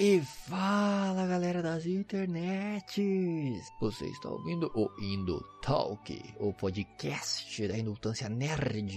[0.00, 2.94] E fala galera das internets!
[3.80, 8.96] Você está ouvindo o Indo Talk, o podcast da Indultância Nerd.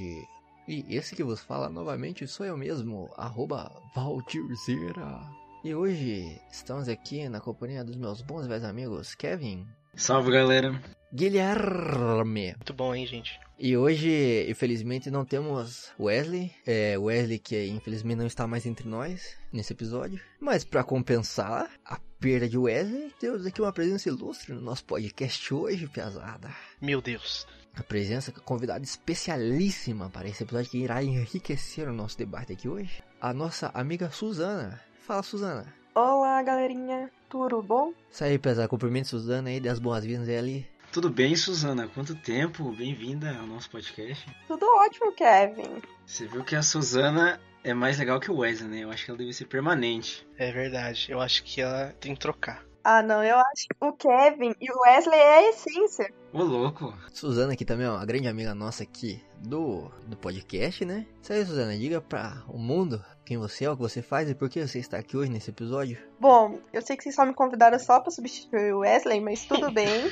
[0.68, 5.28] E esse que vos fala novamente sou eu mesmo, arroba Valtirzeira.
[5.64, 9.66] E hoje estamos aqui na companhia dos meus bons velhos amigos Kevin.
[9.96, 10.80] Salve galera!
[11.14, 12.54] Guilherme.
[12.56, 13.38] Muito bom, hein, gente?
[13.60, 16.52] E hoje, infelizmente, não temos Wesley.
[16.66, 20.22] É, Wesley que infelizmente não está mais entre nós nesse episódio.
[20.40, 25.54] Mas para compensar a perda de Wesley, temos aqui uma presença ilustre no nosso podcast
[25.54, 26.50] hoje, pesada.
[26.82, 27.46] Meu Deus.
[27.76, 33.04] A presença convidada especialíssima para esse episódio que irá enriquecer o nosso debate aqui hoje.
[33.20, 34.82] A nossa amiga Suzana.
[35.06, 35.74] Fala, Suzana.
[35.94, 37.12] Olá, galerinha.
[37.30, 37.94] Tudo bom?
[38.10, 38.70] Isso aí, pesado.
[38.70, 40.66] Cumprimento Suzana aí, dê as boas-vindas ali.
[40.92, 41.88] Tudo bem, Suzana?
[41.88, 42.70] Quanto tempo?
[42.72, 44.26] Bem-vinda ao nosso podcast.
[44.46, 45.82] Tudo ótimo, Kevin.
[46.06, 48.80] Você viu que a Suzana é mais legal que o Wesley, né?
[48.84, 50.28] Eu acho que ela deve ser permanente.
[50.38, 51.08] É verdade.
[51.10, 52.66] Eu acho que ela tem que trocar.
[52.84, 56.14] Ah, não, eu acho que o Kevin e o Wesley é a essência.
[56.34, 56.94] Ô, louco.
[57.12, 61.06] Suzana aqui também, ó, uma grande amiga nossa aqui do, do podcast, né?
[61.22, 64.36] Isso aí, Suzana, diga pra o mundo quem você é, o que você faz e
[64.36, 65.98] por que você está aqui hoje nesse episódio.
[66.20, 69.72] Bom, eu sei que vocês só me convidaram só pra substituir o Wesley, mas tudo
[69.74, 70.04] bem,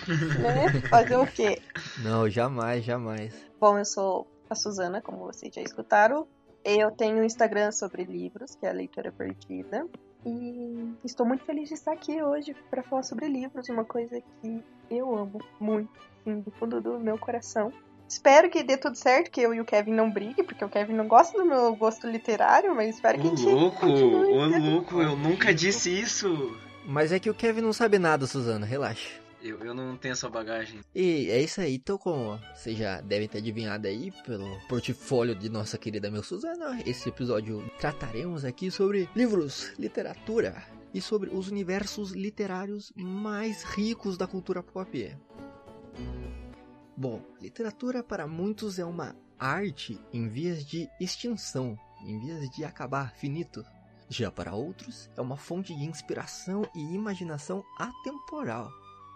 [0.41, 0.81] né?
[0.89, 1.61] Fazer o quê?
[2.03, 3.33] Não, jamais, jamais.
[3.57, 6.27] Bom, eu sou a Suzana, como vocês já escutaram.
[6.65, 9.87] Eu tenho um Instagram sobre livros, que é a Leitura Perdida.
[10.25, 14.63] E estou muito feliz de estar aqui hoje para falar sobre livros, uma coisa que
[14.89, 17.71] eu amo muito, assim, do fundo do meu coração.
[18.07, 20.93] Espero que dê tudo certo, que eu e o Kevin não briguem, porque o Kevin
[20.93, 25.01] não gosta do meu gosto literário, mas espero que Ô, a gente louco, ô, louco,
[25.01, 26.57] eu nunca disse isso.
[26.85, 29.28] Mas é que o Kevin não sabe nada, Suzana, relaxa.
[29.41, 30.81] Eu, eu não tenho essa bagagem.
[30.93, 35.49] E é isso aí, então como vocês já devem ter adivinhado aí pelo portfólio de
[35.49, 40.61] nossa querida meu Suzana, esse episódio trataremos aqui sobre livros, literatura
[40.93, 45.15] e sobre os universos literários mais ricos da cultura pop.
[46.97, 53.13] Bom, literatura para muitos é uma arte em vias de extinção, em vias de acabar
[53.13, 53.63] finito.
[54.09, 58.69] Já para outros, é uma fonte de inspiração e imaginação atemporal.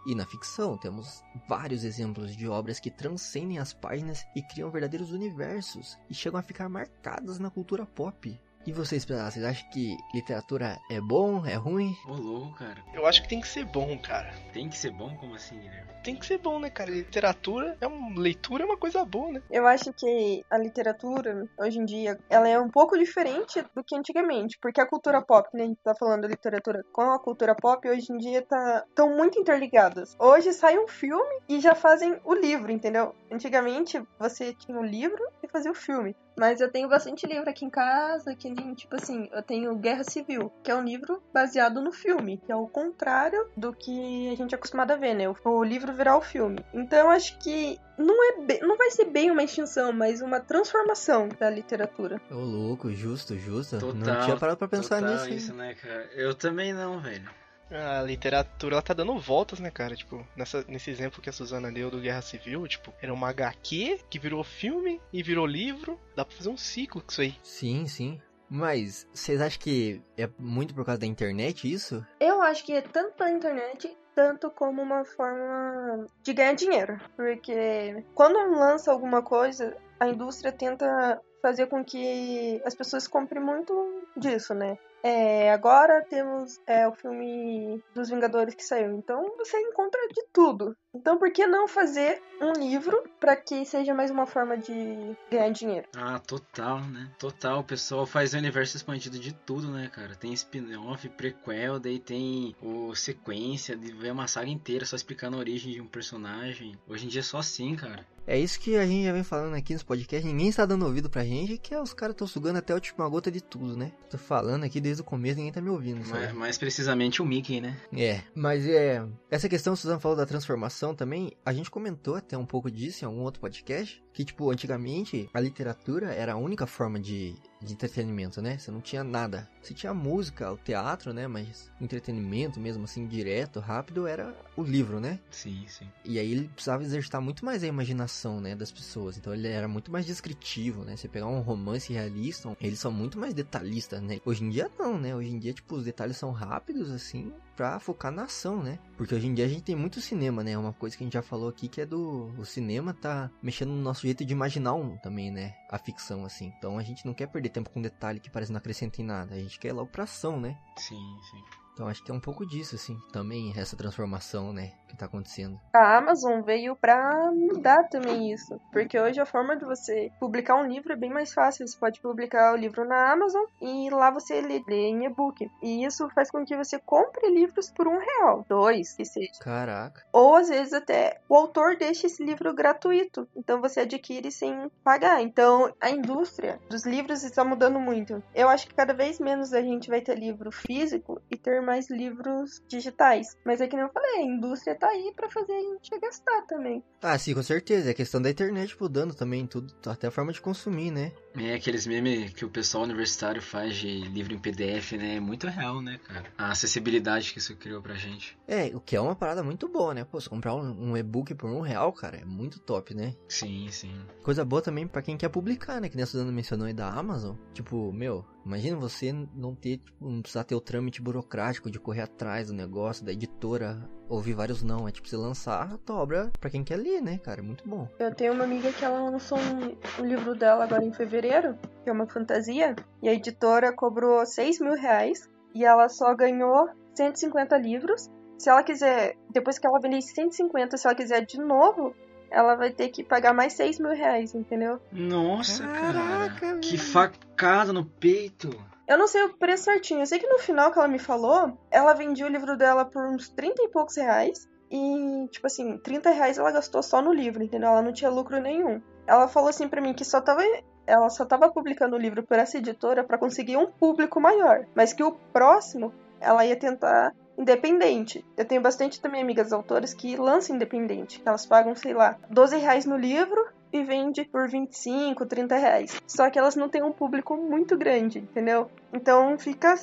[0.06, 5.12] E na ficção temos vários exemplos de obras que transcendem as páginas e criam verdadeiros
[5.12, 8.40] universos e chegam a ficar marcadas na cultura pop.
[8.66, 11.98] E vocês, pessoal, vocês acham que literatura é bom, é ruim?
[12.08, 12.78] Ô, louco, cara.
[12.94, 14.32] Eu acho que tem que ser bom, cara.
[14.54, 15.14] Tem que ser bom?
[15.18, 15.92] Como assim, Guilherme?
[16.02, 16.90] Tem que ser bom, né, cara?
[16.90, 19.42] Literatura é uma leitura é uma coisa boa, né?
[19.52, 23.96] Eu acho que a literatura, hoje em dia, ela é um pouco diferente do que
[23.96, 27.56] antigamente, porque a cultura pop, né, a gente tá falando da literatura com a cultura
[27.56, 30.16] pop, hoje em dia tá tão muito interligadas.
[30.20, 33.14] Hoje sai um filme e já fazem o livro, entendeu?
[33.32, 36.16] Antigamente você tinha o livro e fazia o filme.
[36.36, 40.04] Mas eu tenho bastante livro aqui em casa, que nem, tipo assim, eu tenho Guerra
[40.04, 44.36] Civil, que é um livro baseado no filme, que é o contrário do que a
[44.36, 45.30] gente é acostumado a ver, né?
[45.30, 46.64] O, o livro virar o filme.
[46.74, 50.40] Então eu acho que não é bem- não vai ser bem uma extinção, mas uma
[50.40, 52.20] transformação da literatura.
[52.32, 53.78] Ô louco, justo, justo.
[53.80, 55.34] Total, não tinha parado pra pensar Total nisso.
[55.34, 56.10] isso, né, cara?
[56.14, 57.30] Eu também não, velho.
[57.72, 59.96] A literatura, ela tá dando voltas, né, cara?
[59.96, 64.02] Tipo, nessa, nesse exemplo que a Suzana deu do Guerra Civil, tipo, era uma HQ
[64.10, 66.00] que virou filme e virou livro.
[66.16, 67.36] Dá pra fazer um ciclo com isso aí.
[67.42, 68.22] Sim, sim.
[68.50, 72.06] Mas vocês acham que é muito por causa da internet isso?
[72.20, 77.02] Eu acho que é tanto pela internet, tanto como uma forma de ganhar dinheiro.
[77.16, 83.74] Porque quando lança alguma coisa, a indústria tenta fazer com que as pessoas comprem muito
[84.16, 84.78] disso, né?
[85.06, 90.74] É, agora temos é, o filme dos Vingadores que saiu, então você encontra de tudo.
[90.96, 95.50] Então por que não fazer um livro para que seja mais uma forma de ganhar
[95.50, 95.88] dinheiro?
[95.94, 97.12] Ah, total, né?
[97.20, 97.60] Total.
[97.60, 100.16] O pessoal faz o universo expandido de tudo, né, cara?
[100.16, 105.40] Tem spin-off, prequel, daí tem o sequência, de ver uma saga inteira só explicando a
[105.40, 106.80] origem de um personagem.
[106.88, 108.06] Hoje em dia é só assim, cara.
[108.26, 111.10] É isso que a gente já vem falando aqui nos podcasts, ninguém está dando ouvido
[111.10, 113.92] pra gente, que é os caras estão sugando até a última gota de tudo, né?
[114.10, 116.26] Tô falando aqui desde o começo, ninguém tá me ouvindo, sabe?
[116.26, 117.78] Mais, mais precisamente o Mickey, né?
[117.96, 119.04] É, mas é.
[119.32, 123.04] Essa questão, o Suzano falou da transformação também, a gente comentou até um pouco disso
[123.04, 124.03] em algum outro podcast.
[124.14, 128.58] Que, tipo, antigamente a literatura era a única forma de, de entretenimento, né?
[128.58, 129.50] Você não tinha nada.
[129.62, 131.28] Você tinha música, o teatro, né?
[131.28, 135.20] Mas entretenimento mesmo, assim, direto, rápido, era o livro, né?
[135.32, 135.88] Sim, sim.
[136.06, 139.18] E aí ele precisava exercitar muito mais a imaginação, né, das pessoas.
[139.18, 140.96] Então ele era muito mais descritivo, né?
[140.96, 144.20] Você pegar um romance realista, eles são muito mais detalhistas, né?
[144.26, 145.16] Hoje em dia não, né?
[145.16, 148.80] Hoje em dia, tipo, os detalhes são rápidos, assim, pra focar na ação, né?
[148.98, 150.58] Porque hoje em dia a gente tem muito cinema, né?
[150.58, 152.32] Uma coisa que a gente já falou aqui que é do...
[152.38, 155.56] O cinema tá mexendo no nosso jeito de imaginar um, também, né?
[155.70, 156.54] A ficção, assim.
[156.58, 159.36] Então a gente não quer perder tempo com detalhe que parece não acrescenta em nada.
[159.36, 160.58] A gente quer ir logo pra ação, né?
[160.78, 161.44] Sim, sim.
[161.74, 162.98] Então acho que é um pouco disso, assim.
[163.12, 164.72] Também essa transformação, né?
[164.94, 165.60] Que tá acontecendo.
[165.74, 168.62] A Amazon veio pra mudar também isso.
[168.72, 171.68] Porque hoje a forma de você publicar um livro é bem mais fácil.
[171.68, 175.50] Você pode publicar o livro na Amazon e lá você lê, lê em e-book.
[175.64, 179.32] E isso faz com que você compre livros por um real, dois, que seja.
[179.42, 180.06] Caraca.
[180.14, 183.28] Ou às vezes até o autor deixa esse livro gratuito.
[183.36, 185.24] Então você adquire sem pagar.
[185.24, 188.22] Então a indústria dos livros está mudando muito.
[188.36, 191.90] Eu acho que cada vez menos a gente vai ter livro físico e ter mais
[191.90, 193.36] livros digitais.
[193.44, 196.42] Mas é que nem eu falei, a indústria tá aí pra fazer a gente gastar
[196.42, 196.84] também.
[197.02, 197.90] Ah, sim, com certeza.
[197.90, 201.14] É a questão da internet mudando também tudo, até a forma de consumir, né?
[201.36, 205.16] É aqueles memes que o pessoal universitário faz de livro em PDF, né?
[205.16, 206.26] É muito real, né, cara?
[206.38, 208.38] A acessibilidade que isso criou pra gente.
[208.46, 210.04] É, o que é uma parada muito boa, né?
[210.04, 213.16] Pô, se comprar um, um e-book por um real, cara, é muito top, né?
[213.30, 213.94] Sim, sim.
[214.22, 215.88] Coisa boa também pra quem quer publicar, né?
[215.88, 217.36] Que nem a Suzana mencionou aí da Amazon.
[217.54, 222.02] Tipo, meu, imagina você não ter, tipo, não precisar ter o trâmite burocrático de correr
[222.02, 224.88] atrás do negócio, da editora, ouvir vários não.
[224.88, 227.42] É tipo, você lançar a tua obra pra quem quer ler, né, cara?
[227.42, 227.88] É muito bom.
[228.00, 231.90] Eu tenho uma amiga que ela lançou um, um livro dela agora em fevereiro, que
[231.90, 237.58] é uma fantasia, e a editora cobrou 6 mil reais e ela só ganhou 150
[237.58, 238.10] livros.
[238.38, 241.96] Se ela quiser, depois que ela vender 150, se ela quiser de novo,
[242.34, 244.80] ela vai ter que pagar mais 6 mil reais, entendeu?
[244.92, 246.60] Nossa, Caraca, cara.
[246.60, 248.50] Que facada no peito.
[248.88, 250.02] Eu não sei o preço certinho.
[250.02, 253.06] Eu sei que no final que ela me falou, ela vendia o livro dela por
[253.06, 254.50] uns 30 e poucos reais.
[254.70, 257.70] E, tipo assim, 30 reais ela gastou só no livro, entendeu?
[257.70, 258.82] Ela não tinha lucro nenhum.
[259.06, 260.42] Ela falou assim pra mim que só tava.
[260.88, 264.66] Ela só tava publicando o livro por essa editora pra conseguir um público maior.
[264.76, 268.24] Mas que o próximo ela ia tentar independente.
[268.38, 271.22] Eu tenho bastante também amigas autoras que lançam independente.
[271.26, 276.02] Elas pagam, sei lá, 12 reais no livro e vende por 25, 30 reais.
[276.06, 278.70] Só que elas não têm um público muito grande, entendeu?
[278.94, 279.74] Então fica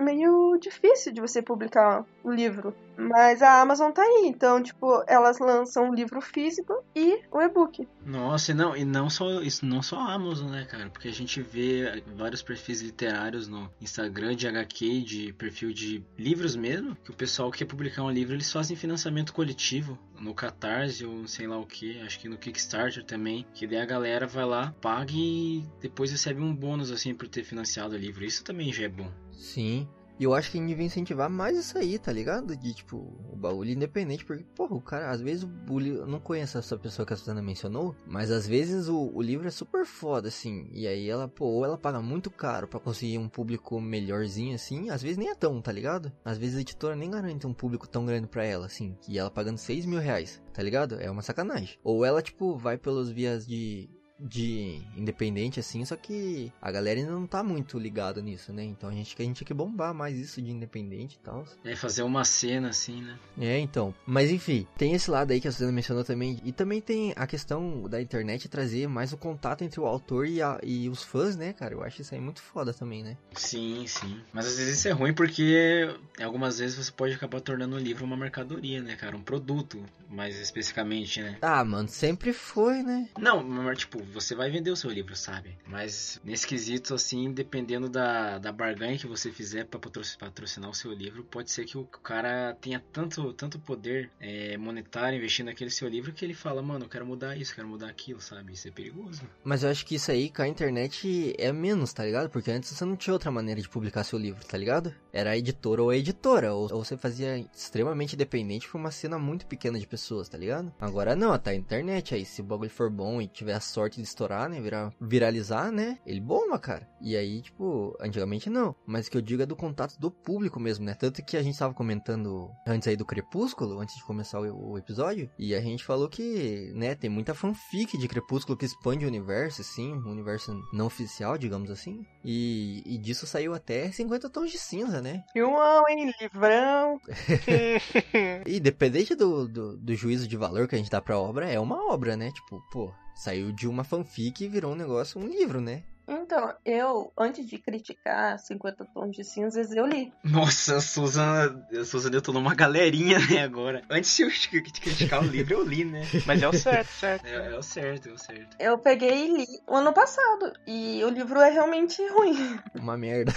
[0.00, 2.74] meio difícil de você publicar o livro.
[2.96, 7.88] Mas a Amazon tá aí, então, tipo, elas lançam o livro físico e o e-book.
[8.04, 10.90] Nossa, e não, e não só isso, não só a Amazon, né, cara?
[10.90, 16.54] Porque a gente vê vários perfis literários no Instagram de HQ, de perfil de livros
[16.54, 21.26] mesmo, que o pessoal quer publicar um livro, eles fazem financiamento coletivo no Catarse ou
[21.26, 24.74] sei lá o que, acho que no Kickstarter também, que daí a galera vai lá,
[24.80, 28.24] paga e depois recebe um bônus assim por ter financiado o livro.
[28.24, 29.10] Isso também já é bom.
[29.40, 29.88] Sim.
[30.20, 32.54] E eu acho que a gente devia incentivar mais isso aí, tá ligado?
[32.54, 32.98] De, tipo,
[33.32, 36.76] o baú independente, porque, porra, o cara, às vezes, o livro, eu não conheço essa
[36.76, 40.68] pessoa que a Suzana mencionou, mas às vezes o, o livro é super foda, assim,
[40.74, 44.90] e aí ela, pô, ou ela paga muito caro pra conseguir um público melhorzinho, assim,
[44.90, 46.12] às vezes nem é tão, tá ligado?
[46.22, 49.30] Às vezes a editora nem garante um público tão grande pra ela, assim, e ela
[49.30, 51.00] pagando 6 mil reais, tá ligado?
[51.00, 51.78] É uma sacanagem.
[51.82, 53.88] Ou ela, tipo, vai pelos vias de
[54.20, 58.64] de independente assim, só que a galera ainda não tá muito ligado nisso, né?
[58.64, 61.44] Então a gente a gente tinha que bombar mais isso de independente e tal.
[61.64, 63.18] É fazer uma cena assim, né?
[63.38, 63.94] É, então.
[64.06, 66.40] Mas enfim, tem esse lado aí que a Suzana mencionou também.
[66.44, 70.42] E também tem a questão da internet trazer mais o contato entre o autor e,
[70.42, 71.74] a, e os fãs, né, cara?
[71.74, 73.16] Eu acho isso aí muito foda também, né?
[73.34, 74.20] Sim, sim.
[74.32, 75.88] Mas às vezes isso é ruim porque
[76.22, 79.16] algumas vezes você pode acabar tornando o livro uma mercadoria, né, cara?
[79.16, 81.38] Um produto, mais especificamente, né?
[81.40, 83.08] Ah, mano, sempre foi, né?
[83.18, 85.56] Não, mas tipo, você vai vender o seu livro, sabe?
[85.66, 90.92] Mas nesse quesito, assim, dependendo da, da barganha que você fizer patroci- patrocinar o seu
[90.92, 95.88] livro, pode ser que o cara tenha tanto, tanto poder é, monetário investindo naquele seu
[95.88, 98.52] livro que ele fala, mano, eu quero mudar isso, quero mudar aquilo, sabe?
[98.52, 99.22] Isso é perigoso.
[99.44, 102.28] Mas eu acho que isso aí com a internet é menos, tá ligado?
[102.28, 104.94] Porque antes você não tinha outra maneira de publicar seu livro, tá ligado?
[105.12, 106.52] Era a editora ou a editora.
[106.54, 110.72] Ou, ou você fazia extremamente dependente pra uma cena muito pequena de pessoas, tá ligado?
[110.80, 112.24] Agora não, tá a internet aí.
[112.24, 114.60] Se o bagulho for bom e tiver a sorte de estourar, né?
[114.60, 115.98] Virar, viralizar, né?
[116.06, 116.88] Ele bomba, cara.
[117.00, 118.74] E aí, tipo, antigamente não.
[118.86, 120.94] Mas o que eu digo é do contato do público mesmo, né?
[120.94, 124.78] Tanto que a gente tava comentando antes aí do Crepúsculo, antes de começar o, o
[124.78, 125.30] episódio.
[125.38, 129.62] E a gente falou que, né, tem muita fanfic de Crepúsculo que expande o universo,
[129.62, 132.04] assim, o universo não oficial, digamos assim.
[132.24, 135.24] E, e disso saiu até 50 tons de cinza, né?
[135.32, 136.12] Filmão, hein?
[136.20, 137.00] Livrão.
[138.46, 141.58] E dependente do, do, do juízo de valor que a gente dá pra obra, é
[141.58, 142.30] uma obra, né?
[142.32, 145.82] Tipo, pô, Saiu de uma fanfic e virou um negócio, um livro, né?
[146.10, 150.12] Então, eu, antes de criticar 50 Tons de Cinzas, eu li.
[150.24, 153.82] Nossa, a Susan, a Susan deu numa galerinha, né, agora.
[153.88, 156.02] Antes de eu criticar o livro, eu li, né?
[156.26, 157.26] Mas é o certo, certo.
[157.26, 158.56] É, é o certo, é o certo.
[158.58, 160.52] Eu peguei e li o ano passado.
[160.66, 162.58] E o livro é realmente ruim.
[162.74, 163.32] Uma merda.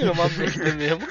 [0.00, 1.06] É uma merda mesmo.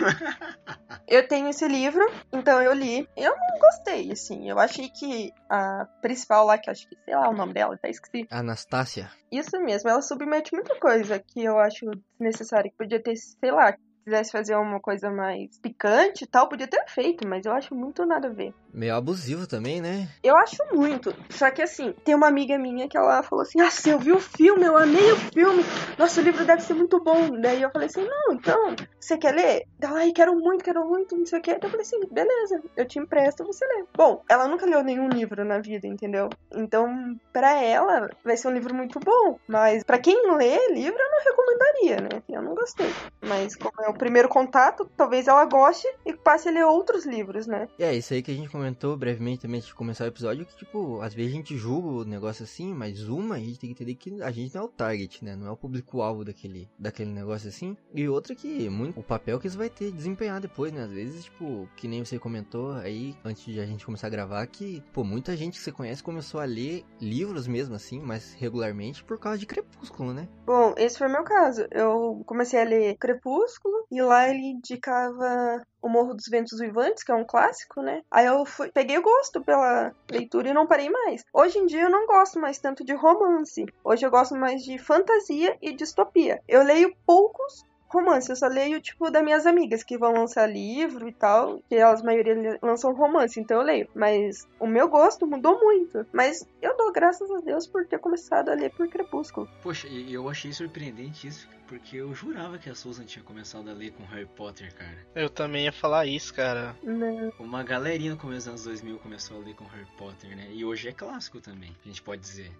[1.08, 3.08] Eu tenho esse livro, então eu li.
[3.16, 4.50] Eu não gostei, assim.
[4.50, 7.76] Eu achei que a principal lá, que eu acho que, sei lá o nome dela,
[7.76, 8.28] até esqueci.
[8.32, 9.12] Anastácia.
[9.32, 11.86] Isso mesmo, ela submete muita coisa que eu acho
[12.20, 12.70] desnecessária.
[12.70, 13.76] Que podia ter, sei lá,
[14.06, 18.06] quisesse fazer uma coisa mais picante e tal, podia ter feito, mas eu acho muito
[18.06, 18.54] nada a ver.
[18.72, 20.08] Meio abusivo também, né?
[20.24, 21.16] Eu acho muito.
[21.30, 24.20] Só que assim, tem uma amiga minha que ela falou assim: Ah, eu vi o
[24.20, 25.64] filme, eu amei o filme.
[25.98, 27.40] Nossa, o livro deve ser muito bom.
[27.42, 29.66] Daí eu falei assim: Não, então, você quer ler?
[29.82, 31.52] Ela, ai, quero muito, quero muito, não sei o que.
[31.52, 33.86] Então eu falei assim: Beleza, eu te empresto, você lê.
[33.96, 36.30] Bom, ela nunca leu nenhum livro na vida, entendeu?
[36.54, 39.40] Então, pra ela, vai ser um livro muito bom.
[39.48, 42.24] Mas pra quem lê livro, eu não recomendaria, né?
[42.28, 42.92] Eu não gostei.
[43.22, 47.48] Mas como é o primeiro contato, talvez ela goste e passe a ler outros livros,
[47.48, 47.68] né?
[47.80, 50.56] É isso aí que a gente comentou brevemente também antes de começar o episódio, que
[50.56, 53.84] tipo, às vezes a gente julga o negócio assim, mas uma, a gente tem que
[53.84, 55.36] entender que a gente não é o target, né?
[55.36, 57.76] Não é o público-alvo daquele, daquele negócio assim.
[57.94, 60.84] E outra que muito o papel que isso vai ter desempenhar depois, né?
[60.84, 64.46] Às vezes, tipo, que nem você comentou aí, antes de a gente começar a gravar,
[64.48, 69.04] que, pô, muita gente que você conhece começou a ler livros mesmo assim, mais regularmente,
[69.04, 70.28] por causa de Crepúsculo, né?
[70.46, 71.68] Bom, esse foi o meu caso.
[71.72, 77.12] Eu comecei a ler Crepúsculo e lá ele indicava O Morro dos Ventos Vivantes, que
[77.12, 78.02] é um clássico, né?
[78.10, 81.24] Aí eu fui, peguei o gosto pela leitura e não parei mais.
[81.34, 83.66] Hoje em dia eu não gosto mais tanto de romance.
[83.84, 86.42] Hoje eu gosto mais de fantasia e distopia.
[86.48, 87.64] Eu leio poucos
[87.96, 91.76] romance, eu só leio, tipo, das minhas amigas que vão lançar livro e tal, que
[91.76, 93.88] elas, a maioria, lançam romance, então eu leio.
[93.96, 96.06] Mas o meu gosto mudou muito.
[96.12, 99.50] Mas eu dou graças a Deus por ter começado a ler por Crepúsculo.
[99.62, 103.74] Poxa, e eu achei surpreendente isso, porque eu jurava que a Susan tinha começado a
[103.74, 104.98] ler com Harry Potter, cara.
[105.16, 106.76] Eu também ia falar isso, cara.
[106.84, 107.32] Não.
[107.40, 110.48] Uma galerinha no começo dos anos 2000 começou a ler com Harry Potter, né?
[110.52, 112.52] E hoje é clássico também, a gente pode dizer.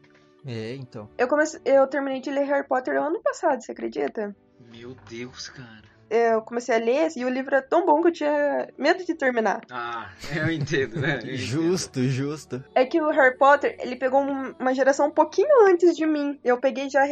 [0.46, 1.10] É, então.
[1.18, 4.36] Eu, comecei, eu terminei de ler Harry Potter ano passado, você acredita?
[4.72, 5.95] Meu Deus, cara.
[6.10, 9.16] Eu comecei a ler e o livro é tão bom que eu tinha medo de
[9.16, 9.62] terminar.
[9.72, 11.16] Ah, eu entendo, né?
[11.16, 11.36] Eu entendo.
[11.38, 12.64] Justo, justo.
[12.74, 16.40] É que o Harry Potter, ele pegou um- uma geração um pouquinho antes de mim.
[16.44, 17.04] Eu peguei já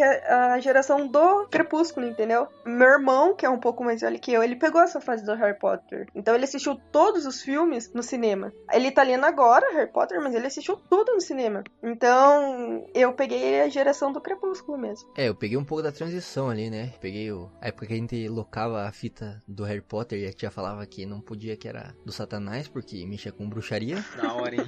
[0.53, 2.47] a geração do Crepúsculo, entendeu?
[2.65, 5.33] Meu irmão, que é um pouco mais velho que eu, ele pegou essa fase do
[5.35, 6.07] Harry Potter.
[6.15, 8.51] Então ele assistiu todos os filmes no cinema.
[8.71, 11.63] Ele tá lendo agora Harry Potter, mas ele assistiu tudo no cinema.
[11.81, 15.09] Então eu peguei a geração do Crepúsculo mesmo.
[15.17, 16.93] É, eu peguei um pouco da transição ali, né?
[16.99, 17.49] Peguei o...
[17.61, 20.85] a época que a gente locava a fita do Harry Potter e a tia falava
[20.85, 24.03] que não podia, que era do Satanás, porque mexia com bruxaria.
[24.23, 24.65] Da hora, hein?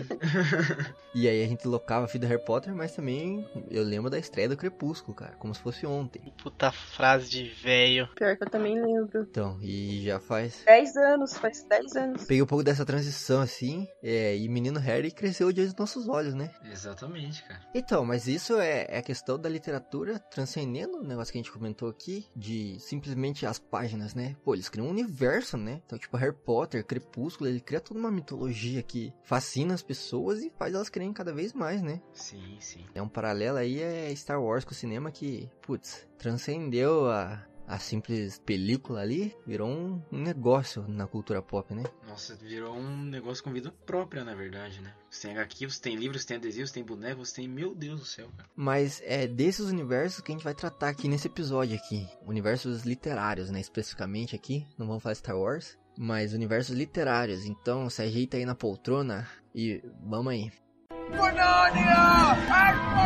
[1.14, 4.18] E aí a gente locava a fita do Harry Potter, mas também eu lembro da
[4.18, 6.34] estreia do Crepúsculo, cara, como se fosse ontem.
[6.42, 8.10] Puta frase de velho.
[8.16, 9.22] Pior que eu também lembro.
[9.22, 10.64] Então, e já faz.
[10.66, 12.26] 10 anos, faz 10 anos.
[12.26, 16.34] Peguei um pouco dessa transição assim, é, e menino Harry cresceu diante dos nossos olhos,
[16.34, 16.52] né?
[16.72, 17.62] Exatamente, cara.
[17.74, 21.52] Então, mas isso é, é a questão da literatura transcendendo o negócio que a gente
[21.52, 24.36] comentou aqui, de simplesmente as páginas, né?
[24.44, 25.82] Pô, eles criam um universo, né?
[25.86, 30.52] Então, tipo, Harry Potter, Crepúsculo, ele cria toda uma mitologia que fascina as pessoas e
[30.58, 32.02] faz elas crerem cada vez mais, né?
[32.14, 32.86] Sim, sim.
[32.94, 37.80] É um paralelo aí é Star Wars com o cinema que, putz, transcendeu a, a
[37.80, 41.84] simples película ali, virou um, um negócio na cultura pop, né?
[42.08, 44.94] Nossa, virou um negócio com vida própria, na verdade, né?
[45.10, 47.48] Você tem HQ, você tem livros, você tem adesivos, você tem bonecos, você tem...
[47.48, 48.50] Meu Deus do céu, cara.
[48.56, 52.08] Mas é desses universos que a gente vai tratar aqui nesse episódio aqui.
[52.26, 53.60] Universos literários, né?
[53.60, 54.66] Especificamente aqui.
[54.78, 55.78] Não vamos falar Star Wars.
[55.98, 57.46] Mas universos literários.
[57.46, 60.52] Então se ajeita aí na poltrona e vamos aí.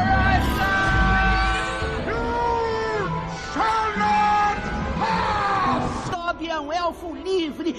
[0.10, 1.09] Toby
[7.02, 7.74] é um elfo livre.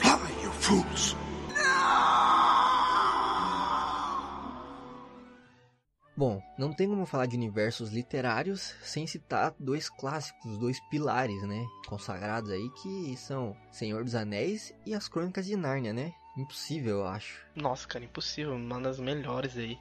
[6.17, 11.65] Bom, não tem como falar de universos literários sem citar dois clássicos, dois pilares, né?
[11.89, 16.13] Consagrados aí que são Senhor dos Anéis e as Crônicas de Nárnia, né?
[16.37, 17.41] Impossível, eu acho.
[17.57, 18.55] Nossa, cara, impossível.
[18.55, 19.79] Uma das melhores aí.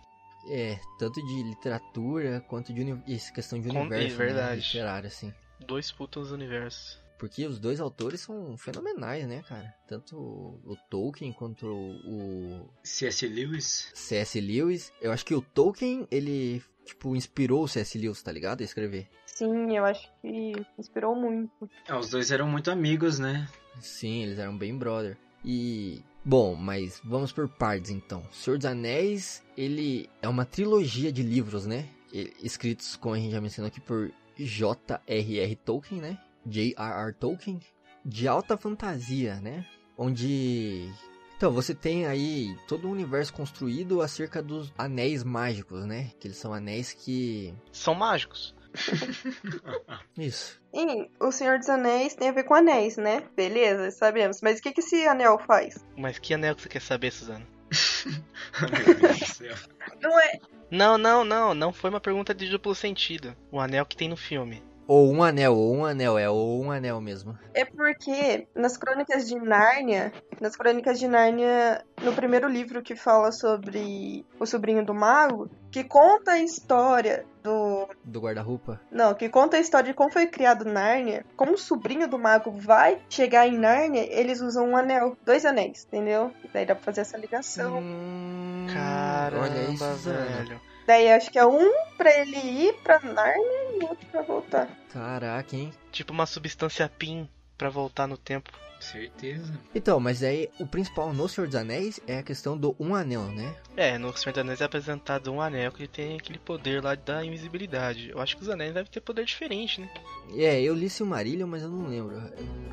[0.47, 4.61] É, tanto de literatura quanto de essa questão de Com- é universo né, verdade.
[4.61, 5.33] literário, assim.
[5.59, 6.97] Dois putos universos.
[7.19, 9.75] Porque os dois autores são fenomenais, né, cara?
[9.85, 13.27] Tanto o Tolkien quanto o C.S.
[13.27, 13.91] Lewis.
[13.93, 14.39] C.S.
[14.39, 14.93] Lewis.
[15.01, 17.97] Eu acho que o Tolkien, ele, tipo, inspirou o C.S.
[17.97, 18.61] Lewis, tá ligado?
[18.61, 19.09] A escrever.
[19.25, 21.69] Sim, eu acho que inspirou muito.
[21.85, 23.49] É, os dois eram muito amigos, né?
[23.81, 25.17] Sim, eles eram bem brother.
[25.43, 26.01] E.
[26.23, 28.23] Bom, mas vamos por partes então.
[28.31, 31.89] Senhor dos Anéis, ele é uma trilogia de livros, né?
[32.41, 35.55] escritos, como a gente já mencionou aqui, por J.R.R.
[35.57, 36.17] Tolkien, né?
[36.49, 37.13] J.R.R.
[37.13, 37.59] Tolkien,
[38.03, 39.65] de alta fantasia, né?
[39.97, 40.89] Onde.
[41.37, 46.11] Então, você tem aí todo um universo construído acerca dos anéis mágicos, né?
[46.19, 47.53] Que eles são anéis que.
[47.71, 48.55] São mágicos.
[50.17, 50.59] Isso.
[50.73, 53.23] E o Senhor dos Anéis tem a ver com anéis, né?
[53.35, 54.41] Beleza, sabemos.
[54.41, 55.83] Mas o que, que esse anel faz?
[55.97, 57.47] Mas que anel que você quer saber, Suzana?
[58.61, 59.55] Meu Deus do céu.
[60.01, 60.39] Não é.
[60.71, 61.53] Não, não, não.
[61.53, 63.35] Não foi uma pergunta de duplo sentido.
[63.51, 64.63] O anel que tem no filme.
[64.89, 67.37] Ou um anel, ou um anel, é, ou um anel mesmo.
[67.53, 73.31] É porque nas crônicas de Nárnia, nas crônicas de Nárnia, no primeiro livro que fala
[73.31, 77.87] sobre o sobrinho do mago, que conta a história do.
[78.03, 78.81] Do guarda-roupa.
[78.91, 82.49] Não, que conta a história de como foi criado Nárnia, como o sobrinho do mago
[82.49, 86.31] vai chegar em Nárnia, eles usam um anel, dois anéis, entendeu?
[86.43, 87.77] E daí dá pra fazer essa ligação.
[87.77, 90.25] Hum, Caramba, olha isso, Zana.
[90.25, 90.61] velho.
[90.89, 94.67] Daí acho que é um pra ele ir pra Nárnia e outro pra voltar.
[94.91, 95.71] Caraca, hein?
[95.91, 98.51] Tipo uma substância PIN pra voltar no tempo.
[98.79, 99.53] Certeza.
[99.75, 103.25] Então, mas aí o principal no Senhor dos Anéis é a questão do um anel,
[103.25, 103.55] né?
[103.77, 107.23] É, no Senhor dos Anéis é apresentado um anel que tem aquele poder lá da
[107.23, 108.09] invisibilidade.
[108.09, 109.93] Eu acho que os anéis devem ter poder diferente, né?
[110.33, 112.19] É, eu li Silmarillion, mas eu não lembro.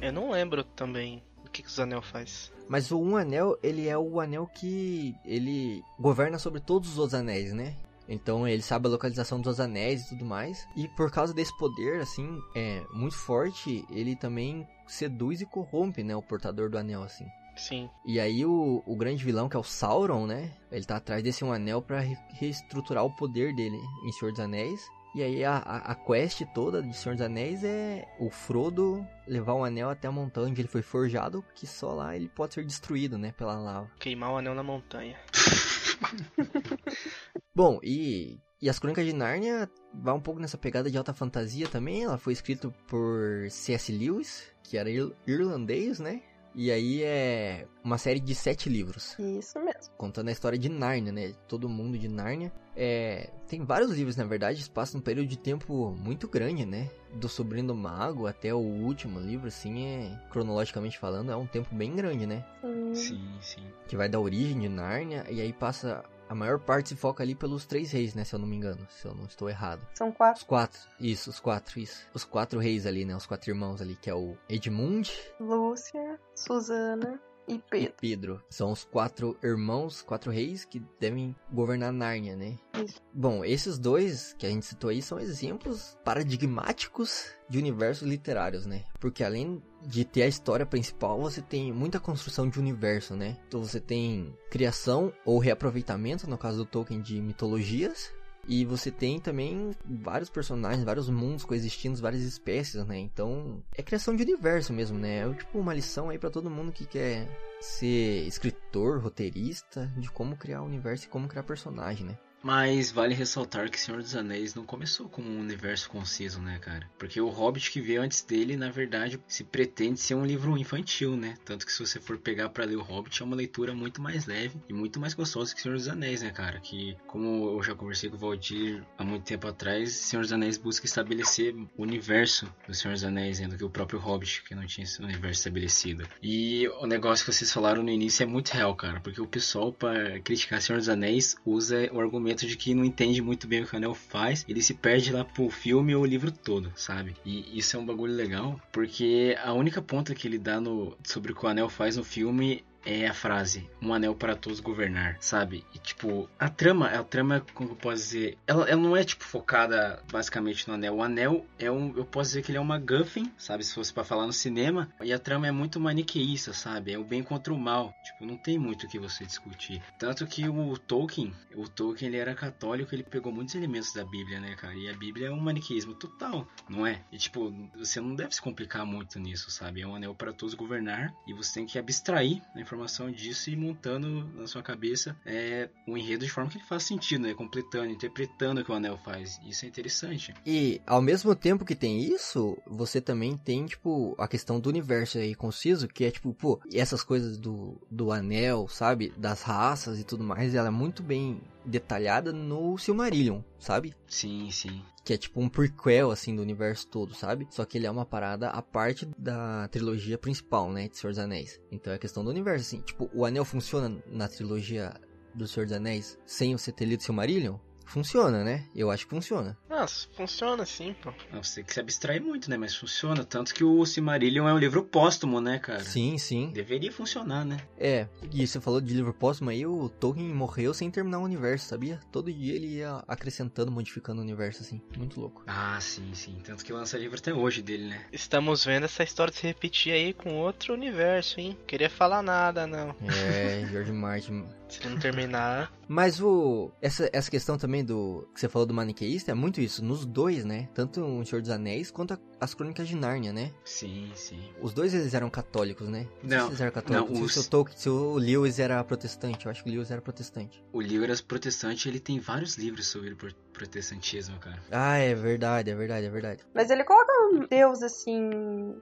[0.00, 2.50] Eu não lembro também o que, que os anel faz.
[2.66, 7.20] Mas o um anel, ele é o anel que ele governa sobre todos os outros
[7.20, 7.76] anéis, né?
[8.08, 10.66] Então ele sabe a localização dos anéis e tudo mais.
[10.76, 16.14] E por causa desse poder, assim, é muito forte, ele também seduz e corrompe, né?
[16.14, 17.26] O portador do anel, assim.
[17.56, 17.88] Sim.
[18.04, 20.52] E aí o, o grande vilão, que é o Sauron, né?
[20.70, 24.40] Ele tá atrás desse um anel pra re- reestruturar o poder dele em Senhor dos
[24.40, 24.80] Anéis.
[25.14, 29.54] E aí a, a, a quest toda de Senhor dos Anéis é o Frodo levar
[29.54, 32.66] o anel até a montanha onde ele foi forjado, que só lá ele pode ser
[32.66, 33.32] destruído, né?
[33.32, 33.90] Pela lava.
[33.98, 35.16] Queimar o anel na montanha.
[37.54, 41.68] Bom, e, e as Crônicas de Nárnia vai um pouco nessa pegada de alta fantasia
[41.68, 42.04] também.
[42.04, 43.92] Ela foi escrita por C.S.
[43.92, 46.22] Lewis, que era ir- irlandês, né?
[46.58, 49.14] E aí é uma série de sete livros.
[49.18, 49.92] Isso mesmo.
[49.98, 51.34] contando a história de Nárnia, né?
[51.46, 52.50] Todo mundo de Nárnia.
[52.74, 56.90] É, tem vários livros, na verdade, isso passa um período de tempo muito grande, né?
[57.14, 61.74] Do Sobrinho do Mago até o último livro, assim, é cronologicamente falando, é um tempo
[61.74, 62.42] bem grande, né?
[62.62, 62.94] Sim.
[62.94, 63.62] Sim, sim.
[63.86, 67.34] Que vai da origem de Nárnia e aí passa a maior parte se foca ali
[67.34, 68.24] pelos três reis, né?
[68.24, 69.86] Se eu não me engano, se eu não estou errado.
[69.94, 70.42] São quatro.
[70.42, 72.06] Os quatro, isso, os quatro, isso.
[72.12, 73.16] Os quatro reis ali, né?
[73.16, 77.94] Os quatro irmãos ali, que é o Edmund, Lúcia, Susana e e Pedro.
[78.00, 78.42] Pedro.
[78.50, 82.58] São os quatro irmãos, quatro reis que devem governar Nárnia, né?
[82.74, 83.00] Isso.
[83.12, 88.84] Bom, esses dois que a gente citou aí são exemplos paradigmáticos de universos literários, né?
[89.00, 93.36] Porque além de ter a história principal, você tem muita construção de universo, né?
[93.46, 98.12] Então você tem criação ou reaproveitamento, no caso do Tolkien, de mitologias.
[98.48, 102.98] E você tem também vários personagens, vários mundos coexistindo, várias espécies, né?
[102.98, 105.28] Então, é criação de universo mesmo, né?
[105.28, 107.28] É tipo uma lição aí pra todo mundo que quer
[107.60, 112.18] ser escritor, roteirista, de como criar universo e como criar personagem, né?
[112.46, 116.88] Mas vale ressaltar que Senhor dos Anéis não começou como um universo conciso, né, cara?
[116.96, 121.16] Porque o Hobbit que veio antes dele, na verdade, se pretende ser um livro infantil,
[121.16, 121.34] né?
[121.44, 124.26] Tanto que se você for pegar pra ler o Hobbit, é uma leitura muito mais
[124.26, 126.60] leve e muito mais gostosa que Senhor dos Anéis, né, cara?
[126.60, 130.56] Que, como eu já conversei com o Valdir há muito tempo atrás, Senhor dos Anéis
[130.56, 134.54] busca estabelecer o universo do Senhor dos Anéis, né, do que o próprio Hobbit, que
[134.54, 136.06] não tinha esse universo estabelecido.
[136.22, 139.72] E o negócio que vocês falaram no início é muito real, cara, porque o pessoal,
[139.72, 143.66] pra criticar Senhor dos Anéis, usa o argumento de que não entende muito bem o
[143.66, 147.14] que o anel faz, ele se perde lá pro filme ou o livro todo, sabe?
[147.24, 151.30] E isso é um bagulho legal, porque a única ponta que ele dá no, sobre
[151.30, 155.16] o que o anel faz no filme é a frase um anel para todos governar,
[155.20, 155.64] sabe?
[155.74, 159.24] E tipo, a trama, a trama, como eu posso dizer, ela, ela não é tipo
[159.24, 160.96] focada basicamente no anel.
[160.96, 163.64] O anel é um, eu posso dizer que ele é uma guffin, sabe?
[163.64, 166.92] Se fosse para falar no cinema, e a trama é muito maniqueísta, sabe?
[166.92, 167.94] É o bem contra o mal.
[168.04, 169.82] Tipo, não tem muito o que você discutir.
[169.98, 174.40] Tanto que o Tolkien, o Tolkien ele era católico, ele pegou muitos elementos da Bíblia,
[174.40, 174.74] né, cara?
[174.74, 177.02] E a Bíblia é um maniqueísmo total, não é?
[177.12, 179.82] E tipo, você não deve se complicar muito nisso, sabe?
[179.82, 182.75] É um anel para todos governar e você tem que abstrair a informação
[183.14, 187.22] disso e montando na sua cabeça é, um enredo de forma que ele faça sentido,
[187.22, 187.34] né?
[187.34, 189.40] Completando, interpretando o que o anel faz.
[189.46, 190.34] Isso é interessante.
[190.44, 195.18] E ao mesmo tempo que tem isso, você também tem, tipo, a questão do universo
[195.18, 199.12] aí conciso, que é tipo, pô, essas coisas do, do anel, sabe?
[199.16, 203.94] Das raças e tudo mais, ela é muito bem detalhada no Silmarillion, sabe?
[204.06, 204.82] Sim, sim.
[205.04, 207.46] Que é tipo um prequel, assim, do universo todo, sabe?
[207.50, 210.88] Só que ele é uma parada à parte da trilogia principal, né?
[210.88, 211.60] De Senhor dos Anéis.
[211.70, 212.80] Então é questão do universo, assim.
[212.80, 214.94] Tipo, o anel funciona na trilogia
[215.34, 217.56] do Senhor dos Anéis sem você ter lido Silmarillion?
[217.86, 218.64] Funciona, né?
[218.74, 219.56] Eu acho que funciona.
[219.68, 221.12] Nossa, funciona sim, pô.
[221.32, 222.56] Não, você tem que se abstrair muito, né?
[222.56, 223.24] Mas funciona.
[223.24, 225.80] Tanto que o Silmarillion é um livro póstumo, né, cara?
[225.80, 226.50] Sim, sim.
[226.50, 227.58] Deveria funcionar, né?
[227.78, 231.68] É, e você falou de livro póstumo aí, o Tolkien morreu sem terminar o universo,
[231.68, 232.00] sabia?
[232.10, 234.80] Todo dia ele ia acrescentando, modificando o universo, assim.
[234.96, 235.42] Muito louco.
[235.46, 236.38] Ah, sim, sim.
[236.44, 238.04] Tanto que lança livro até hoje dele, né?
[238.12, 241.56] Estamos vendo essa história se repetir aí com outro universo, hein?
[241.66, 242.94] Queria falar nada, não.
[243.02, 244.44] É, George Martin.
[244.68, 245.72] Se não terminar.
[245.88, 246.72] Mas o.
[246.82, 248.28] Essa, essa questão também do.
[248.34, 249.84] Que você falou do maniqueísta é muito isso.
[249.84, 250.68] Nos dois, né?
[250.74, 253.50] Tanto o Senhor dos Anéis quanto a- as Crônicas de Nárnia, né?
[253.64, 254.40] Sim, sim.
[254.60, 256.06] Os dois eles eram católicos, né?
[256.20, 257.10] sei Não, se eles eram católicos.
[257.10, 259.46] não, Não, os- se o Tolkien, se o Lewis era protestante.
[259.46, 260.62] Eu acho que o Lewis era protestante.
[260.72, 263.16] O livro era protestante, ele tem vários livros sobre
[263.52, 264.62] protestantismo, cara.
[264.70, 266.42] Ah, é verdade, é verdade, é verdade.
[266.54, 268.20] Mas ele coloca um Deus assim.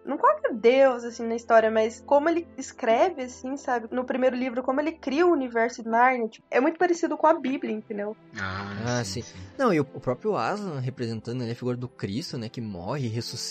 [0.05, 3.87] Não coloca Deus assim na história, mas como ele escreve, assim, sabe?
[3.93, 6.29] No primeiro livro, como ele cria o universo de Narnia.
[6.29, 8.17] tipo, é muito parecido com a Bíblia, entendeu?
[8.37, 9.23] Ah, Ah, sim.
[9.57, 12.49] Não, e o, próprio Aslan representando ele a figura do Cristo, né?
[12.49, 13.44] Que morre, ressuscita.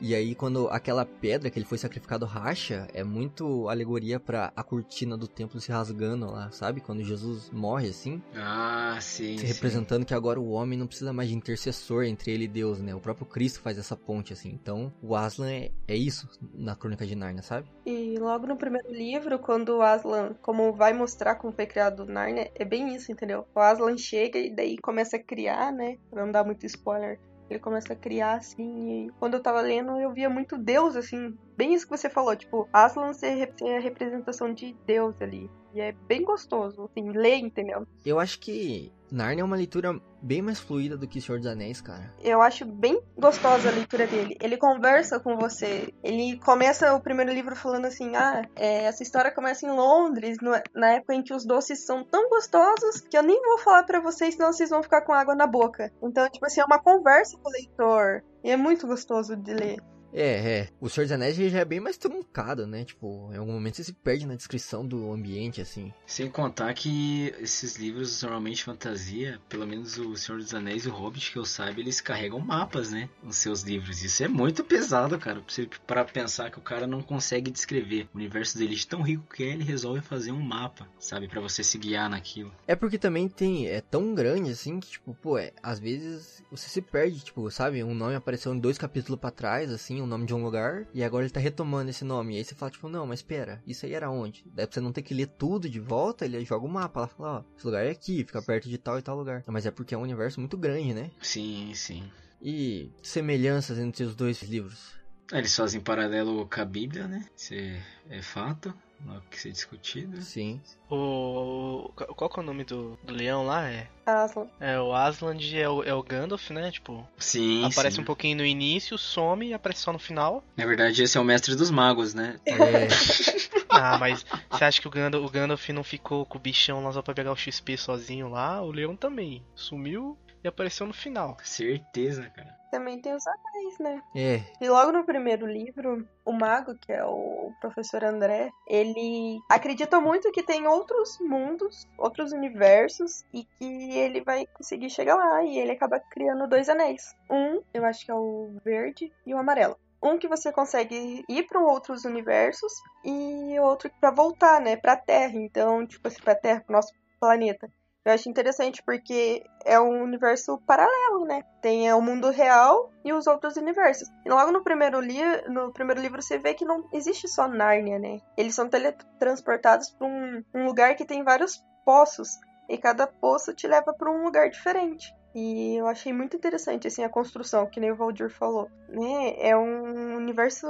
[0.00, 4.62] E aí, quando aquela pedra que ele foi sacrificado racha, é muito alegoria pra a
[4.62, 6.80] cortina do templo se rasgando lá, sabe?
[6.80, 8.22] Quando Jesus morre, assim.
[8.34, 9.36] Ah, sim.
[9.36, 9.46] se sim.
[9.46, 12.94] representando que agora o homem não precisa mais de intercessor entre ele e Deus, né?
[12.94, 14.50] O próprio Cristo faz essa ponte, assim.
[14.50, 17.68] Então, o Aslan é, é isso na Crônica de Narnia, sabe?
[17.84, 22.06] E logo no primeiro livro, quando o Aslan, como vai mostrar como foi criado o
[22.06, 23.46] Narnia, é bem isso, entendeu?
[23.54, 25.98] O Aslan chega e daí começa a criar, né?
[26.10, 27.18] Pra não dar muito spoiler.
[27.48, 31.36] Ele começa a criar, assim, e quando eu tava lendo, eu via muito Deus, assim,
[31.56, 35.50] bem isso que você falou, tipo, Aslan ser, a representação de Deus ali.
[35.74, 37.86] E é bem gostoso, assim, ler, entendeu?
[38.04, 41.80] Eu acho que Narnia é uma leitura bem mais fluida do que Senhor dos Anéis,
[41.80, 42.12] cara.
[42.22, 44.36] Eu acho bem gostosa a leitura dele.
[44.40, 45.92] Ele conversa com você.
[46.02, 50.52] Ele começa o primeiro livro falando assim: ah, é, essa história começa em Londres, no-
[50.74, 54.00] na época em que os doces são tão gostosos que eu nem vou falar pra
[54.00, 55.90] vocês, senão vocês vão ficar com água na boca.
[56.02, 58.22] Então, tipo assim, é uma conversa com o leitor.
[58.44, 59.78] E é muito gostoso de ler.
[60.12, 60.68] É, é.
[60.80, 62.84] O Senhor dos Anéis já é bem mais truncado, né?
[62.84, 65.92] Tipo, em algum momento você se perde na descrição do ambiente, assim.
[66.06, 70.92] Sem contar que esses livros, normalmente fantasia, pelo menos o Senhor dos Anéis e o
[70.92, 73.08] Hobbit, que eu saiba, eles carregam mapas, né?
[73.22, 74.02] Nos seus livros.
[74.02, 75.42] Isso é muito pesado, cara.
[75.86, 78.08] pra pensar que o cara não consegue descrever.
[78.14, 81.28] O universo dele de tão rico que é, ele resolve fazer um mapa, sabe?
[81.28, 82.52] Pra você se guiar naquilo.
[82.66, 83.66] É porque também tem.
[83.66, 87.82] É tão grande assim que, tipo, pô, é, às vezes você se perde, tipo, sabe?
[87.84, 91.02] Um nome apareceu em dois capítulos pra trás, assim, o nome de um lugar, e
[91.02, 92.34] agora ele tá retomando esse nome.
[92.34, 94.44] E aí você fala, tipo, não, mas espera, isso aí era onde?
[94.52, 97.06] Daí pra você não ter que ler tudo de volta, ele joga o mapa lá
[97.06, 99.42] fala, ó, esse lugar é aqui, fica perto de tal e tal lugar.
[99.46, 101.10] Mas é porque é um universo muito grande, né?
[101.20, 102.10] Sim, sim.
[102.40, 104.98] E semelhanças entre os dois livros.
[105.32, 107.26] Eles fazem paralelo com a Bíblia, né?
[107.36, 108.74] Isso é, é fato.
[109.04, 110.20] Não é o que ser discutido.
[110.20, 110.60] Sim.
[110.90, 111.90] O.
[111.94, 113.68] Qual que é o nome do, do leão lá?
[113.68, 114.48] É, Aslan.
[114.58, 116.70] é o Aslan é o, é o Gandalf, né?
[116.70, 118.02] Tipo, Sim, aparece sim.
[118.02, 120.42] um pouquinho no início, some e aparece só no final.
[120.56, 122.40] Na verdade, esse é o mestre dos magos, né?
[122.44, 122.54] É,
[123.68, 126.92] Ah, mas você acha que o Gandalf, o Gandalf não ficou com o bichão lá
[126.92, 128.62] só pra pegar o XP sozinho lá?
[128.62, 129.44] O leão também.
[129.54, 131.36] Sumiu e apareceu no final.
[131.42, 132.57] Certeza, cara.
[132.70, 134.02] Também tem os anéis, né?
[134.14, 134.42] é.
[134.60, 140.30] E logo no primeiro livro, o mago, que é o professor André, ele acredita muito
[140.32, 145.42] que tem outros mundos, outros universos, e que ele vai conseguir chegar lá.
[145.44, 147.14] E ele acaba criando dois anéis.
[147.30, 149.76] Um, eu acho que é o verde e o amarelo.
[150.02, 152.72] Um que você consegue ir para outros universos
[153.04, 155.34] e outro para voltar, né, para Terra.
[155.34, 157.68] Então, tipo assim, para Terra, pro nosso planeta.
[158.08, 161.44] Eu acho interessante porque é um universo paralelo, né?
[161.60, 164.08] Tem o mundo real e os outros universos.
[164.24, 167.98] E logo no primeiro, li no primeiro livro você vê que não existe só Nárnia,
[167.98, 168.18] né?
[168.34, 172.30] Eles são teletransportados para um, um lugar que tem vários poços.
[172.66, 175.14] E cada poço te leva para um lugar diferente.
[175.40, 179.36] E eu achei muito interessante assim a construção, que nem o Valdir falou, né?
[179.38, 180.66] É um universo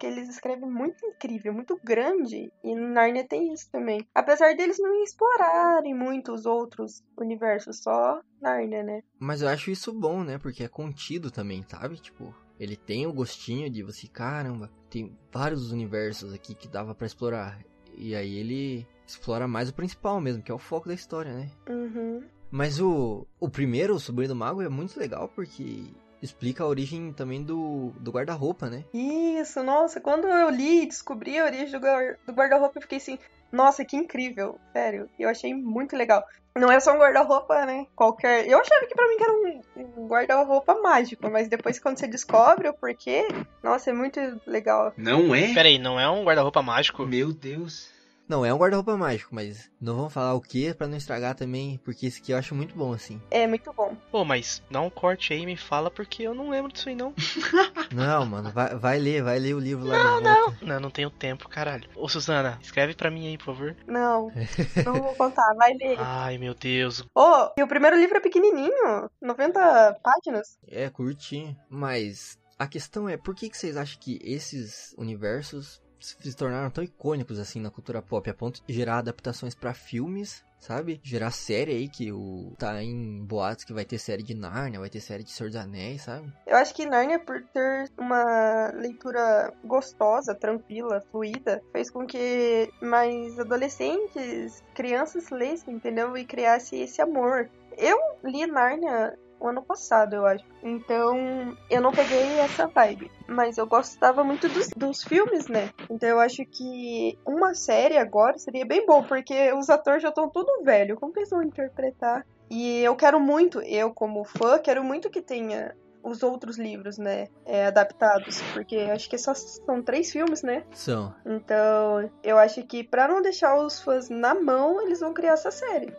[0.00, 4.08] que eles escrevem muito incrível, muito grande, e Narnia tem isso também.
[4.14, 9.02] Apesar deles não explorarem muito os outros universos, só Narnia, né?
[9.20, 10.38] Mas eu acho isso bom, né?
[10.38, 11.96] Porque é contido também, sabe?
[12.00, 17.06] Tipo, ele tem o gostinho de você, caramba, tem vários universos aqui que dava pra
[17.06, 17.58] explorar.
[17.94, 21.50] E aí ele explora mais o principal mesmo, que é o foco da história, né?
[21.68, 22.22] Uhum.
[22.50, 25.84] Mas o, o primeiro, o Sobrinho do Mago, é muito legal porque
[26.22, 28.84] explica a origem também do, do guarda-roupa, né?
[28.92, 32.98] Isso, nossa, quando eu li e descobri a origem do guar- do guarda-roupa, eu fiquei
[32.98, 33.18] assim,
[33.52, 36.24] nossa, que incrível, sério, eu achei muito legal.
[36.56, 37.86] Não é só um guarda-roupa, né?
[37.94, 38.48] Qualquer.
[38.48, 39.62] Eu achava que pra mim que era um,
[40.02, 43.28] um guarda-roupa mágico, mas depois quando você descobre o porquê,
[43.62, 44.92] nossa, é muito legal.
[44.96, 45.54] Não é?
[45.54, 47.06] Pera aí, não é um guarda-roupa mágico?
[47.06, 47.90] Meu Deus.
[48.28, 51.80] Não, é um guarda-roupa mágico, mas não vamos falar o que pra não estragar também,
[51.82, 53.20] porque esse aqui eu acho muito bom, assim.
[53.30, 53.96] É muito bom.
[54.10, 56.94] Pô, mas dá um corte aí e me fala porque eu não lembro disso aí
[56.94, 57.14] não.
[57.94, 60.54] Não, mano, vai, vai ler, vai ler o livro lá Não, não.
[60.60, 61.88] Não, não tenho tempo, caralho.
[61.96, 63.74] Ô, Suzana, escreve pra mim aí, por favor.
[63.86, 64.30] Não,
[64.84, 65.96] não vou contar, vai ler.
[65.98, 67.02] Ai, meu Deus.
[67.14, 70.58] Oh, e o primeiro livro é pequenininho, 90 páginas.
[70.68, 71.56] É, curtinho.
[71.70, 76.82] Mas a questão é, por que, que vocês acham que esses universos se tornaram tão
[76.84, 81.00] icônicos assim na cultura pop, a ponto de gerar adaptações pra filmes, sabe?
[81.02, 84.90] Gerar série aí, que o tá em boatos que vai ter série de Narnia, vai
[84.90, 86.32] ter série de Senhor dos Anéis, sabe?
[86.46, 93.38] Eu acho que Narnia, por ter uma leitura gostosa, tranquila, fluida, fez com que mais
[93.38, 96.16] adolescentes, crianças lessem, entendeu?
[96.16, 97.48] E criasse esse amor.
[97.76, 100.44] Eu li Narnia o ano passado, eu acho.
[100.62, 103.10] Então, eu não peguei essa vibe.
[103.26, 105.70] Mas eu gostava muito dos, dos filmes, né?
[105.90, 110.28] Então, eu acho que uma série agora seria bem bom, porque os atores já estão
[110.28, 110.96] tudo velho.
[110.96, 112.26] Como que eles vão interpretar?
[112.50, 117.28] E eu quero muito, eu como fã, quero muito que tenha os outros livros, né,
[117.44, 120.64] é, adaptados, porque acho que só são três filmes, né?
[120.72, 121.14] São.
[121.26, 125.50] Então, eu acho que pra não deixar os fãs na mão, eles vão criar essa
[125.50, 125.94] série.